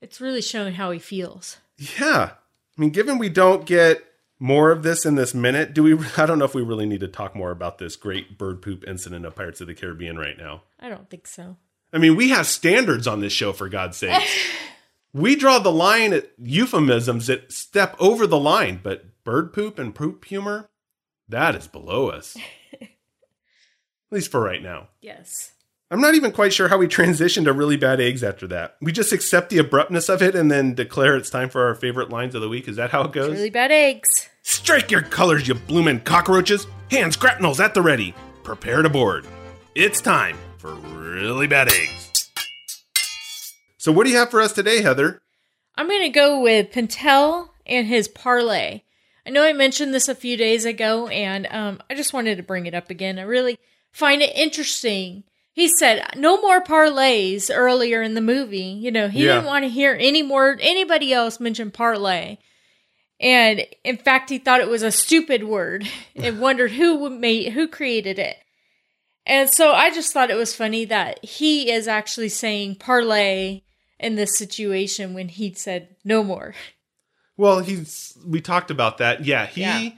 it's 0.00 0.20
really 0.20 0.42
showing 0.42 0.74
how 0.74 0.90
he 0.90 0.98
feels. 0.98 1.58
Yeah. 1.98 2.30
I 2.76 2.80
mean, 2.80 2.90
given 2.90 3.18
we 3.18 3.28
don't 3.28 3.64
get 3.66 4.02
more 4.40 4.70
of 4.72 4.82
this 4.82 5.04
in 5.06 5.14
this 5.14 5.34
minute, 5.34 5.72
do 5.74 5.82
we? 5.84 5.98
I 6.16 6.26
don't 6.26 6.38
know 6.38 6.44
if 6.44 6.54
we 6.54 6.62
really 6.62 6.86
need 6.86 7.00
to 7.00 7.08
talk 7.08 7.36
more 7.36 7.50
about 7.52 7.78
this 7.78 7.94
great 7.96 8.38
bird 8.38 8.60
poop 8.62 8.84
incident 8.88 9.24
of 9.24 9.36
Pirates 9.36 9.60
of 9.60 9.66
the 9.68 9.74
Caribbean 9.74 10.18
right 10.18 10.36
now. 10.38 10.62
I 10.80 10.88
don't 10.88 11.08
think 11.08 11.26
so. 11.28 11.56
I 11.92 11.98
mean, 11.98 12.16
we 12.16 12.30
have 12.30 12.46
standards 12.46 13.06
on 13.06 13.20
this 13.20 13.32
show, 13.32 13.52
for 13.52 13.68
God's 13.68 13.98
sake. 13.98 14.26
we 15.12 15.36
draw 15.36 15.58
the 15.58 15.70
line 15.70 16.12
at 16.12 16.30
euphemisms 16.38 17.26
that 17.26 17.52
step 17.52 17.94
over 18.00 18.26
the 18.26 18.38
line, 18.38 18.80
but 18.82 19.04
bird 19.24 19.52
poop 19.52 19.78
and 19.78 19.94
poop 19.94 20.24
humor, 20.24 20.68
that 21.28 21.54
is 21.54 21.66
below 21.66 22.08
us. 22.08 22.36
at 22.80 22.88
least 24.10 24.30
for 24.30 24.40
right 24.40 24.62
now. 24.62 24.88
Yes. 25.00 25.52
I'm 25.90 26.00
not 26.00 26.14
even 26.14 26.32
quite 26.32 26.52
sure 26.52 26.68
how 26.68 26.78
we 26.78 26.88
transition 26.88 27.44
to 27.44 27.52
really 27.52 27.76
bad 27.76 28.00
eggs 28.00 28.24
after 28.24 28.46
that. 28.48 28.76
We 28.80 28.92
just 28.92 29.12
accept 29.12 29.50
the 29.50 29.58
abruptness 29.58 30.08
of 30.08 30.22
it 30.22 30.34
and 30.34 30.50
then 30.50 30.74
declare 30.74 31.16
it's 31.16 31.30
time 31.30 31.50
for 31.50 31.66
our 31.66 31.74
favorite 31.74 32.10
lines 32.10 32.34
of 32.34 32.40
the 32.40 32.48
week. 32.48 32.66
Is 32.68 32.76
that 32.76 32.90
how 32.90 33.02
it 33.02 33.12
goes? 33.12 33.32
Really 33.32 33.50
bad 33.50 33.70
eggs. 33.70 34.28
Strike 34.42 34.90
your 34.90 35.02
colors, 35.02 35.46
you 35.46 35.54
bloomin' 35.54 36.00
cockroaches! 36.00 36.66
Hands 36.90 37.14
grapnels 37.16 37.60
at 37.60 37.74
the 37.74 37.82
ready. 37.82 38.14
Prepare 38.42 38.82
to 38.82 38.88
board. 38.88 39.26
It's 39.74 40.00
time 40.00 40.36
for 40.58 40.74
really 40.74 41.46
bad 41.46 41.68
eggs. 41.68 42.30
So, 43.78 43.92
what 43.92 44.04
do 44.04 44.10
you 44.10 44.16
have 44.16 44.30
for 44.30 44.40
us 44.40 44.52
today, 44.52 44.82
Heather? 44.82 45.20
I'm 45.76 45.88
going 45.88 46.02
to 46.02 46.08
go 46.08 46.40
with 46.40 46.70
Pintel 46.70 47.48
and 47.66 47.86
his 47.86 48.08
parley. 48.08 48.84
I 49.26 49.30
know 49.30 49.44
I 49.44 49.52
mentioned 49.52 49.94
this 49.94 50.08
a 50.08 50.14
few 50.14 50.36
days 50.36 50.64
ago, 50.64 51.06
and 51.08 51.46
um, 51.50 51.80
I 51.88 51.94
just 51.94 52.12
wanted 52.12 52.36
to 52.36 52.42
bring 52.42 52.66
it 52.66 52.74
up 52.74 52.90
again. 52.90 53.18
I 53.18 53.22
really 53.22 53.58
find 53.92 54.20
it 54.20 54.34
interesting. 54.36 55.22
He 55.52 55.68
said 55.68 56.02
no 56.16 56.40
more 56.40 56.60
parleys 56.60 57.50
earlier 57.50 58.02
in 58.02 58.14
the 58.14 58.20
movie. 58.20 58.58
You 58.58 58.90
know, 58.90 59.08
he 59.08 59.24
Yeah. 59.24 59.34
didn't 59.34 59.46
want 59.46 59.64
to 59.64 59.68
hear 59.68 59.96
any 60.00 60.22
more 60.22 60.56
anybody 60.60 61.12
else 61.12 61.38
mention 61.38 61.70
parley. 61.70 62.40
And 63.20 63.64
in 63.84 63.98
fact, 63.98 64.30
he 64.30 64.38
thought 64.38 64.60
it 64.60 64.68
was 64.68 64.82
a 64.82 64.90
stupid 64.90 65.44
word 65.44 65.86
and 66.16 66.40
wondered 66.40 66.72
who 66.72 67.08
made 67.10 67.52
who 67.52 67.68
created 67.68 68.18
it. 68.18 68.38
And 69.24 69.48
so 69.52 69.72
I 69.72 69.90
just 69.90 70.12
thought 70.12 70.30
it 70.30 70.36
was 70.36 70.56
funny 70.56 70.84
that 70.86 71.24
he 71.24 71.70
is 71.70 71.86
actually 71.86 72.28
saying 72.30 72.76
parley 72.76 73.62
in 74.00 74.16
this 74.16 74.36
situation 74.36 75.14
when 75.14 75.28
he 75.28 75.54
said 75.54 75.94
no 76.04 76.24
more. 76.24 76.54
Well, 77.36 77.60
he's 77.60 78.16
we 78.26 78.40
talked 78.40 78.70
about 78.70 78.98
that. 78.98 79.24
Yeah, 79.24 79.46
he 79.46 79.60
Yeah. 79.62 79.90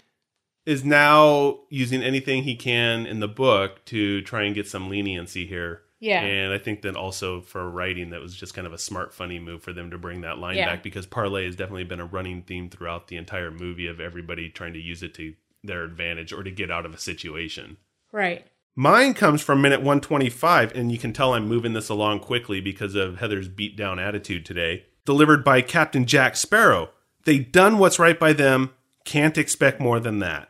is 0.67 0.85
now 0.85 1.61
using 1.71 2.03
anything 2.03 2.43
he 2.45 2.57
can 2.57 3.07
in 3.07 3.21
the 3.21 3.29
book 3.29 3.85
to 3.87 4.23
try 4.23 4.45
and 4.45 4.55
get 4.55 4.67
some 4.69 4.89
leniency 4.89 5.47
here. 5.47 5.83
Yeah. 6.01 6.21
And 6.21 6.53
I 6.53 6.59
think 6.59 6.83
that 6.83 6.97
also 6.97 7.41
for 7.41 7.69
writing, 7.71 8.11
that 8.11 8.21
was 8.21 8.37
just 8.37 8.53
kind 8.55 8.67
of 8.67 8.73
a 8.73 8.79
smart, 8.79 9.15
funny 9.15 9.39
move 9.39 9.63
for 9.63 9.73
them 9.73 9.91
to 9.91 9.99
bring 9.99 10.21
that 10.21 10.39
line 10.39 10.57
Yeah. 10.57 10.67
back 10.67 10.83
because 10.83 11.07
parley 11.07 11.45
has 11.47 11.57
definitely 11.57 11.85
been 11.85 12.01
a 12.01 12.05
running 12.07 12.43
theme 12.43 12.69
throughout 12.69 13.09
the 13.09 13.17
entire 13.17 13.51
movie 13.51 13.87
of 13.87 14.01
everybody 14.01 14.49
trying 14.51 14.75
to 14.75 14.81
use 14.81 15.03
it 15.03 15.15
to 15.15 15.35
their 15.63 15.83
advantage 15.85 16.31
or 16.33 16.43
to 16.43 16.51
get 16.51 16.71
out 16.71 16.85
of 16.85 16.93
a 16.95 16.99
situation. 16.99 17.79
Right. 18.13 18.47
Mine 18.77 19.15
comes 19.15 19.41
from 19.41 19.63
minute 19.63 19.81
125, 19.81 20.75
and 20.75 20.91
you 20.93 20.99
can 20.99 21.13
tell 21.13 21.33
I'm 21.33 21.47
moving 21.49 21.73
this 21.73 21.89
along 21.89 22.21
quickly 22.21 22.61
because 22.61 22.95
of 22.95 23.19
Heather's 23.19 23.49
beat 23.49 23.77
down 23.77 23.99
attitude 23.99 24.45
today. 24.45 24.85
Delivered 25.07 25.43
by 25.45 25.63
Captain 25.63 26.05
Jack 26.07 26.37
Sparrow. 26.37 26.91
They 27.25 27.39
done 27.39 27.79
what's 27.79 27.99
right 27.99 28.19
by 28.19 28.33
them, 28.33 28.71
can't 29.05 29.39
expect 29.39 29.81
more 29.81 30.01
than 30.01 30.19
that. 30.21 30.49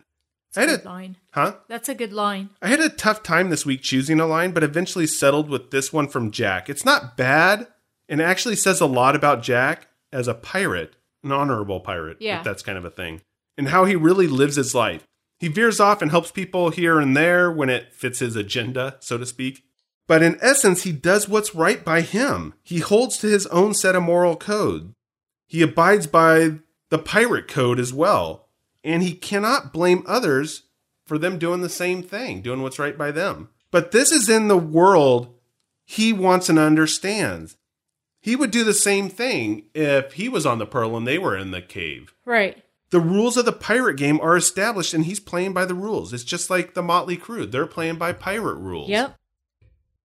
I 0.56 0.60
had 0.60 0.68
Good 0.68 0.84
a, 0.84 0.88
line. 0.88 1.16
huh? 1.32 1.54
That's 1.68 1.88
a 1.88 1.94
good 1.94 2.12
line. 2.12 2.50
I 2.62 2.68
had 2.68 2.80
a 2.80 2.88
tough 2.88 3.22
time 3.24 3.50
this 3.50 3.66
week 3.66 3.82
choosing 3.82 4.20
a 4.20 4.26
line, 4.26 4.52
but 4.52 4.62
eventually 4.62 5.06
settled 5.06 5.48
with 5.48 5.70
this 5.72 5.92
one 5.92 6.06
from 6.08 6.30
Jack. 6.30 6.70
It's 6.70 6.84
not 6.84 7.16
bad, 7.16 7.66
and 8.08 8.22
actually 8.22 8.54
says 8.56 8.80
a 8.80 8.86
lot 8.86 9.16
about 9.16 9.42
Jack 9.42 9.88
as 10.12 10.28
a 10.28 10.34
pirate, 10.34 10.94
an 11.24 11.32
honorable 11.32 11.80
pirate, 11.80 12.18
Yeah. 12.20 12.38
if 12.38 12.44
that's 12.44 12.62
kind 12.62 12.78
of 12.78 12.84
a 12.84 12.90
thing, 12.90 13.22
and 13.58 13.68
how 13.70 13.84
he 13.84 13.96
really 13.96 14.28
lives 14.28 14.54
his 14.56 14.74
life. 14.76 15.04
He 15.40 15.48
veers 15.48 15.80
off 15.80 16.00
and 16.00 16.12
helps 16.12 16.30
people 16.30 16.70
here 16.70 17.00
and 17.00 17.16
there 17.16 17.50
when 17.50 17.68
it 17.68 17.92
fits 17.92 18.20
his 18.20 18.36
agenda, 18.36 18.96
so 19.00 19.18
to 19.18 19.26
speak. 19.26 19.64
But 20.06 20.22
in 20.22 20.38
essence, 20.40 20.84
he 20.84 20.92
does 20.92 21.28
what's 21.28 21.54
right 21.54 21.84
by 21.84 22.02
him. 22.02 22.54
He 22.62 22.78
holds 22.78 23.18
to 23.18 23.26
his 23.26 23.46
own 23.48 23.74
set 23.74 23.96
of 23.96 24.04
moral 24.04 24.36
code. 24.36 24.92
He 25.48 25.62
abides 25.62 26.06
by 26.06 26.58
the 26.90 26.98
pirate 26.98 27.48
code 27.48 27.78
as 27.78 27.92
well. 27.92 28.48
And 28.82 29.02
he 29.02 29.14
cannot 29.14 29.72
blame 29.72 30.02
others 30.06 30.64
for 31.06 31.18
them 31.18 31.38
doing 31.38 31.60
the 31.62 31.68
same 31.68 32.02
thing, 32.02 32.42
doing 32.42 32.62
what's 32.62 32.78
right 32.78 32.96
by 32.96 33.10
them. 33.10 33.48
But 33.70 33.90
this 33.92 34.12
is 34.12 34.28
in 34.28 34.48
the 34.48 34.58
world 34.58 35.34
he 35.84 36.12
wants 36.12 36.48
and 36.48 36.58
understands. 36.58 37.56
He 38.20 38.36
would 38.36 38.50
do 38.50 38.64
the 38.64 38.72
same 38.74 39.08
thing 39.10 39.64
if 39.74 40.14
he 40.14 40.28
was 40.28 40.46
on 40.46 40.58
the 40.58 40.66
Pearl 40.66 40.96
and 40.96 41.06
they 41.06 41.18
were 41.18 41.36
in 41.36 41.50
the 41.50 41.60
cave. 41.60 42.14
Right. 42.24 42.62
The 42.90 43.00
rules 43.00 43.36
of 43.36 43.44
the 43.44 43.52
pirate 43.52 43.96
game 43.96 44.20
are 44.20 44.36
established 44.36 44.94
and 44.94 45.04
he's 45.04 45.20
playing 45.20 45.52
by 45.52 45.64
the 45.66 45.74
rules. 45.74 46.12
It's 46.12 46.24
just 46.24 46.48
like 46.48 46.74
the 46.74 46.82
Motley 46.82 47.16
Crew. 47.16 47.44
They're 47.44 47.66
playing 47.66 47.96
by 47.96 48.12
pirate 48.12 48.54
rules. 48.56 48.88
Yep. 48.88 49.16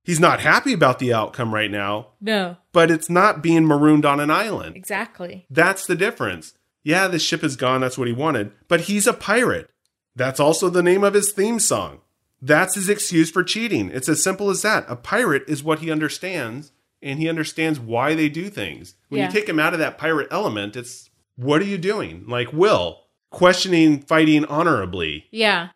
He's 0.04 0.20
not 0.20 0.40
happy 0.40 0.74
about 0.74 1.00
the 1.00 1.14
outcome 1.14 1.54
right 1.54 1.70
now, 1.70 2.08
No. 2.20 2.58
but 2.72 2.90
it's 2.90 3.10
not 3.10 3.44
being 3.44 3.68
marooned 3.68 4.06
on 4.06 4.20
an 4.20 4.32
island. 4.32 4.76
Exactly. 4.76 5.46
That's 5.50 5.86
the 5.86 5.96
difference. 5.96 6.54
Yeah, 6.90 7.08
the 7.08 7.20
ship 7.20 7.44
is 7.44 7.56
gone. 7.56 7.82
That's 7.82 7.98
what 7.98 8.08
he 8.08 8.14
wanted. 8.14 8.52
But 8.68 8.82
he's 8.82 9.06
a 9.06 9.14
pirate. 9.14 9.70
That's 10.16 10.40
also 10.40 10.70
the 10.70 10.82
name 10.84 11.04
of 11.04 11.14
his 11.14 11.32
theme 11.32 11.60
song. 11.60 12.00
That's 12.42 12.74
his 12.76 12.90
excuse 12.90 13.30
for 13.30 13.44
cheating. 13.44 13.92
It's 13.94 14.10
as 14.10 14.24
simple 14.24 14.50
as 14.50 14.62
that. 14.64 14.86
A 14.88 14.96
pirate 14.96 15.44
is 15.48 15.64
what 15.64 15.80
he 15.80 15.92
understands, 15.92 16.72
and 17.02 17.20
he 17.20 17.30
understands 17.30 17.80
why 17.80 18.16
they 18.16 18.28
do 18.28 18.50
things. 18.50 18.96
When 19.10 19.20
Yeah. 19.20 19.28
you 19.28 19.32
take 19.32 19.48
him 19.48 19.60
out 19.60 19.74
of 19.74 19.80
that 19.80 19.98
pirate 19.98 20.28
element, 20.32 20.76
it's 20.76 21.10
what 21.36 21.62
are 21.62 21.66
you 21.66 21.78
doing? 21.78 22.24
Like 22.28 22.52
Will, 22.52 23.02
questioning 23.30 24.02
fighting 24.02 24.46
honorably. 24.46 25.26
Yeah. 25.32 25.70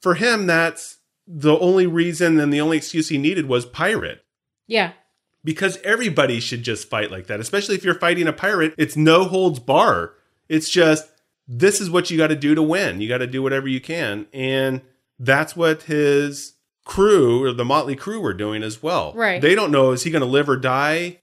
For 0.00 0.14
him, 0.14 0.46
that's 0.46 0.98
the 1.28 1.58
only 1.58 1.86
reason 1.86 2.38
and 2.40 2.52
the 2.52 2.60
only 2.60 2.76
excuse 2.78 3.08
he 3.08 3.18
needed 3.18 3.46
was 3.46 3.66
pirate 3.66 4.24
Yeah. 4.66 4.92
because 5.44 5.78
everybody 5.84 6.40
should 6.40 6.62
just 6.62 6.88
fight 6.90 7.10
like 7.10 7.26
that 7.28 7.40
especially 7.40 7.74
if 7.74 7.82
you're 7.84 7.98
fighting 7.98 8.26
a 8.28 8.32
pirate 8.32 8.74
it's 8.78 8.96
no 8.96 9.24
holds 9.24 9.58
bar 9.58 10.12
it's 10.48 10.68
just 10.70 11.08
this 11.48 11.80
is 11.80 11.88
what 11.90 12.10
you 12.10 12.16
got 12.18 12.28
to 12.28 12.36
do 12.36 12.54
to 12.54 12.62
win 12.62 13.00
you 13.00 13.08
got 13.08 13.18
to 13.18 13.26
do 13.26 13.42
whatever 13.42 13.68
you 13.68 13.80
can 13.80 14.26
and 14.32 14.80
that's 15.18 15.54
what 15.56 15.82
his 15.84 16.54
crew 16.84 17.42
or 17.42 17.52
the 17.52 17.64
motley 17.64 17.96
crew 17.96 18.20
were 18.20 18.34
doing 18.34 18.62
as 18.62 18.82
well 18.82 19.12
Right. 19.14 19.40
they 19.42 19.54
don't 19.54 19.70
know 19.70 19.92
is 19.92 20.02
he 20.04 20.10
going 20.10 20.20
to 20.20 20.26
live 20.26 20.48
or 20.48 20.56
die 20.56 21.20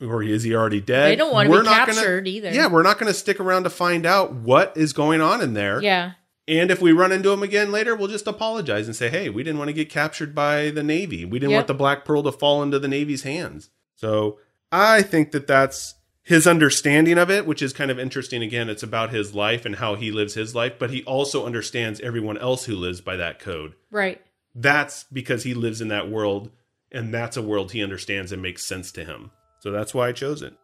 or 0.00 0.22
is 0.22 0.42
he 0.42 0.54
already 0.54 0.80
dead 0.80 1.10
They 1.10 1.16
don't 1.16 1.32
want 1.32 1.46
to 1.46 1.50
be 1.52 1.62
not 1.64 1.86
gonna- 1.86 1.92
captured 1.94 2.26
either. 2.28 2.50
yeah 2.52 2.66
we're 2.68 2.82
not 2.82 2.98
going 2.98 3.10
to 3.12 3.18
stick 3.18 3.38
around 3.40 3.64
to 3.64 3.70
find 3.70 4.06
out 4.06 4.32
what 4.32 4.72
is 4.76 4.92
going 4.92 5.20
on 5.20 5.40
in 5.40 5.54
there 5.54 5.80
Yeah. 5.82 6.12
and 6.48 6.70
if 6.70 6.80
we 6.82 6.92
run 6.92 7.12
into 7.12 7.30
him 7.30 7.42
again 7.42 7.70
later, 7.72 7.94
we'll 7.94 8.08
just 8.08 8.26
apologize 8.26 8.86
and 8.86 8.94
say, 8.94 9.08
hey, 9.08 9.30
we 9.30 9.42
didn't 9.42 9.58
want 9.58 9.68
to 9.68 9.72
get 9.72 9.88
captured 9.88 10.34
by 10.34 10.68
the 10.70 10.82
Navy. 10.82 11.24
We 11.24 11.38
didn't 11.38 11.52
Yep. 11.52 11.58
want 11.58 11.66
the 11.68 11.74
Black 11.74 12.04
Pearl 12.04 12.22
to 12.22 12.32
fall 12.32 12.62
into 12.62 12.78
the 12.78 12.88
Navy's 12.88 13.22
hands. 13.22 13.70
So 13.94 14.38
I 14.70 15.00
think 15.02 15.32
that 15.32 15.46
that's 15.46 15.94
his 16.24 16.46
understanding 16.46 17.18
of 17.18 17.30
it, 17.30 17.46
which 17.46 17.60
is 17.62 17.72
kind 17.74 17.90
of 17.90 17.98
interesting. 17.98 18.42
Again, 18.42 18.68
it's 18.70 18.82
about 18.82 19.10
his 19.10 19.34
life 19.34 19.64
and 19.66 19.76
how 19.76 19.94
he 19.94 20.10
lives 20.10 20.34
his 20.34 20.54
life, 20.54 20.72
but 20.78 20.90
he 20.90 21.04
also 21.04 21.44
understands 21.46 22.00
everyone 22.00 22.38
else 22.38 22.64
who 22.64 22.74
lives 22.74 23.00
by 23.02 23.16
that 23.16 23.38
code. 23.38 23.74
Right. 23.90 24.20
That's 24.54 25.04
because 25.12 25.42
he 25.44 25.52
lives 25.52 25.80
in 25.82 25.88
that 25.88 26.08
world, 26.10 26.50
and 26.90 27.12
that's 27.12 27.36
a 27.36 27.42
world 27.42 27.72
he 27.72 27.82
understands 27.82 28.32
and 28.32 28.40
makes 28.40 28.64
sense 28.64 28.90
to 28.92 29.04
him. 29.04 29.30
So 29.60 29.70
that's 29.70 29.92
why 29.94 30.08
I 30.08 30.12
chose 30.12 30.40
it. 30.42 30.54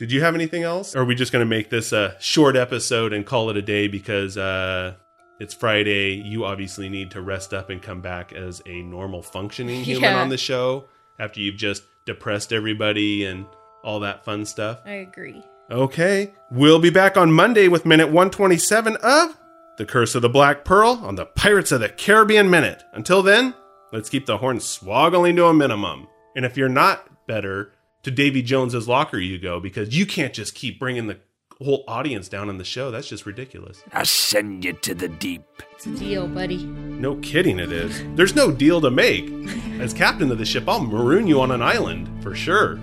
Did 0.00 0.10
you 0.10 0.20
have 0.22 0.34
anything 0.34 0.64
else? 0.64 0.96
Or 0.96 1.00
are 1.02 1.04
we 1.04 1.14
just 1.14 1.30
going 1.30 1.44
to 1.44 1.48
make 1.48 1.70
this 1.70 1.92
a 1.92 2.16
short 2.18 2.56
episode 2.56 3.12
and 3.12 3.24
call 3.24 3.50
it 3.50 3.56
a 3.56 3.62
day 3.62 3.86
because 3.86 4.36
uh, 4.36 4.94
it's 5.38 5.54
Friday? 5.54 6.14
You 6.14 6.44
obviously 6.44 6.88
need 6.88 7.12
to 7.12 7.20
rest 7.22 7.54
up 7.54 7.70
and 7.70 7.80
come 7.80 8.00
back 8.00 8.32
as 8.32 8.60
a 8.66 8.82
normal 8.82 9.22
functioning 9.22 9.84
human 9.84 10.10
Yeah. 10.10 10.20
on 10.20 10.28
the 10.30 10.36
show 10.38 10.86
after 11.20 11.38
you've 11.38 11.56
just 11.56 11.84
depressed 12.06 12.52
everybody 12.52 13.24
and 13.24 13.46
all 13.84 14.00
that 14.00 14.24
fun 14.24 14.44
stuff. 14.44 14.80
I 14.84 14.94
agree. 14.94 15.42
Okay, 15.70 16.32
we'll 16.50 16.78
be 16.78 16.90
back 16.90 17.16
on 17.16 17.32
Monday 17.32 17.68
with 17.68 17.86
minute 17.86 18.06
127 18.06 18.96
of 18.96 19.38
The 19.78 19.86
Curse 19.86 20.14
of 20.14 20.22
the 20.22 20.28
Black 20.28 20.64
Pearl 20.64 21.00
on 21.02 21.14
the 21.14 21.26
Pirates 21.26 21.72
of 21.72 21.80
the 21.80 21.88
Caribbean 21.88 22.50
Minute. 22.50 22.82
Until 22.92 23.22
then, 23.22 23.54
let's 23.92 24.10
keep 24.10 24.26
the 24.26 24.38
horn 24.38 24.58
swoggling 24.58 25.36
to 25.36 25.46
a 25.46 25.54
minimum. 25.54 26.08
And 26.36 26.44
if 26.44 26.56
you're 26.56 26.68
not 26.68 27.26
better, 27.26 27.72
to 28.04 28.10
Davy 28.10 28.42
Jones's 28.42 28.86
locker 28.86 29.18
you 29.18 29.38
go 29.38 29.60
because 29.60 29.96
you 29.96 30.06
can't 30.06 30.34
just 30.34 30.54
keep 30.54 30.78
bringing 30.78 31.06
the 31.06 31.18
whole 31.62 31.84
audience 31.88 32.28
down 32.28 32.50
in 32.50 32.58
the 32.58 32.64
show. 32.64 32.90
That's 32.90 33.08
just 33.08 33.26
ridiculous. 33.26 33.82
I 33.92 34.02
send 34.02 34.64
you 34.64 34.74
to 34.74 34.94
the 34.94 35.08
deep. 35.08 35.42
It's 35.72 35.86
a 35.86 35.96
deal, 35.96 36.28
buddy. 36.28 36.64
No 36.64 37.16
kidding, 37.16 37.58
it 37.58 37.72
is. 37.72 38.02
There's 38.14 38.34
no 38.34 38.50
deal 38.50 38.80
to 38.82 38.90
make. 38.90 39.30
As 39.80 39.94
captain 39.94 40.30
of 40.30 40.38
the 40.38 40.44
ship, 40.44 40.68
I'll 40.68 40.80
maroon 40.80 41.26
you 41.26 41.40
on 41.40 41.50
an 41.50 41.62
island 41.62 42.22
for 42.22 42.34
sure. 42.34 42.78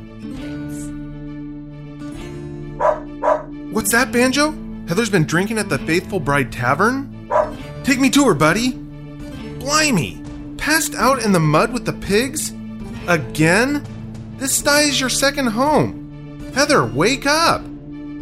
What's 3.72 3.94
that, 3.94 4.12
Banjo? 4.12 4.52
Heather's 4.90 5.10
been 5.10 5.24
drinking 5.24 5.58
at 5.58 5.70
the 5.70 5.78
Faithful 5.80 6.20
Bride 6.20 6.52
Tavern? 6.52 7.30
Take 7.86 8.02
me 8.02 8.10
to 8.10 8.26
her, 8.26 8.34
buddy. 8.34 8.74
Blimey! 9.60 10.22
Passed 10.58 10.94
out 10.96 11.24
in 11.24 11.32
the 11.32 11.40
mud 11.40 11.72
with 11.72 11.86
the 11.86 11.94
pigs? 11.94 12.52
Again? 13.08 13.86
This 14.36 14.58
sty 14.58 14.82
is 14.82 15.00
your 15.00 15.10
second 15.10 15.48
home. 15.48 16.52
Heather, 16.54 16.86
wake 16.86 17.26
up! 17.26 17.64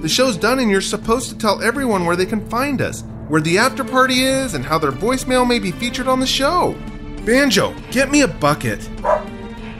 The 0.01 0.07
show's 0.07 0.37
done 0.37 0.59
and 0.59 0.69
you're 0.69 0.81
supposed 0.81 1.29
to 1.29 1.37
tell 1.39 1.63
everyone 1.63 2.05
where 2.05 2.15
they 2.15 2.27
can 2.27 2.47
find 2.47 2.79
us, 2.79 3.03
where 3.27 3.41
the 3.41 3.57
after 3.57 3.83
party 3.83 4.21
is, 4.25 4.53
and 4.53 4.63
how 4.63 4.77
their 4.77 4.91
voicemail 4.91 5.47
may 5.47 5.57
be 5.57 5.71
featured 5.71 6.07
on 6.07 6.19
the 6.19 6.27
show. 6.27 6.77
Banjo, 7.25 7.73
get 7.89 8.11
me 8.11 8.21
a 8.21 8.27
bucket. 8.27 8.87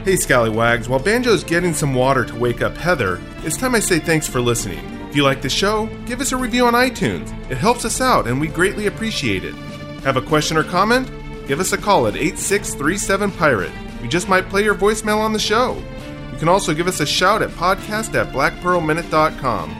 Hey, 0.04 0.16
Scallywags, 0.16 0.88
while 0.88 0.98
Banjo's 0.98 1.44
getting 1.44 1.74
some 1.74 1.94
water 1.94 2.24
to 2.24 2.34
wake 2.34 2.60
up 2.60 2.76
Heather, 2.76 3.20
it's 3.44 3.56
time 3.56 3.76
I 3.76 3.80
say 3.80 4.00
thanks 4.00 4.26
for 4.26 4.40
listening. 4.40 4.89
If 5.10 5.16
you 5.16 5.24
like 5.24 5.42
the 5.42 5.50
show, 5.50 5.86
give 6.06 6.20
us 6.20 6.30
a 6.30 6.36
review 6.36 6.66
on 6.66 6.74
iTunes. 6.74 7.32
It 7.50 7.58
helps 7.58 7.84
us 7.84 8.00
out 8.00 8.28
and 8.28 8.40
we 8.40 8.46
greatly 8.46 8.86
appreciate 8.86 9.42
it. 9.44 9.56
Have 10.04 10.16
a 10.16 10.22
question 10.22 10.56
or 10.56 10.62
comment? 10.62 11.10
Give 11.48 11.58
us 11.58 11.72
a 11.72 11.76
call 11.76 12.06
at 12.06 12.14
8637 12.14 13.32
Pirate. 13.32 13.72
We 14.00 14.06
just 14.06 14.28
might 14.28 14.48
play 14.48 14.62
your 14.62 14.76
voicemail 14.76 15.18
on 15.18 15.32
the 15.32 15.40
show. 15.40 15.82
You 16.30 16.38
can 16.38 16.48
also 16.48 16.72
give 16.72 16.86
us 16.86 17.00
a 17.00 17.06
shout 17.06 17.42
at 17.42 17.50
podcast 17.50 18.14
at 18.14 18.32
blackpearlminute.com. 18.32 19.70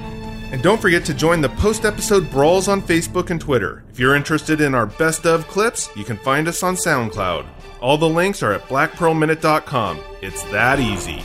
And 0.50 0.60
don't 0.64 0.82
forget 0.82 1.04
to 1.04 1.14
join 1.14 1.40
the 1.40 1.48
post 1.50 1.84
episode 1.84 2.28
brawls 2.32 2.66
on 2.66 2.82
Facebook 2.82 3.30
and 3.30 3.40
Twitter. 3.40 3.84
If 3.92 4.00
you're 4.00 4.16
interested 4.16 4.60
in 4.60 4.74
our 4.74 4.86
best 4.86 5.26
of 5.26 5.46
clips, 5.46 5.90
you 5.94 6.02
can 6.02 6.16
find 6.16 6.48
us 6.48 6.64
on 6.64 6.74
SoundCloud. 6.74 7.46
All 7.80 7.96
the 7.96 8.08
links 8.08 8.42
are 8.42 8.52
at 8.52 8.62
blackpearlminute.com. 8.62 10.00
It's 10.22 10.42
that 10.50 10.80
easy. 10.80 11.22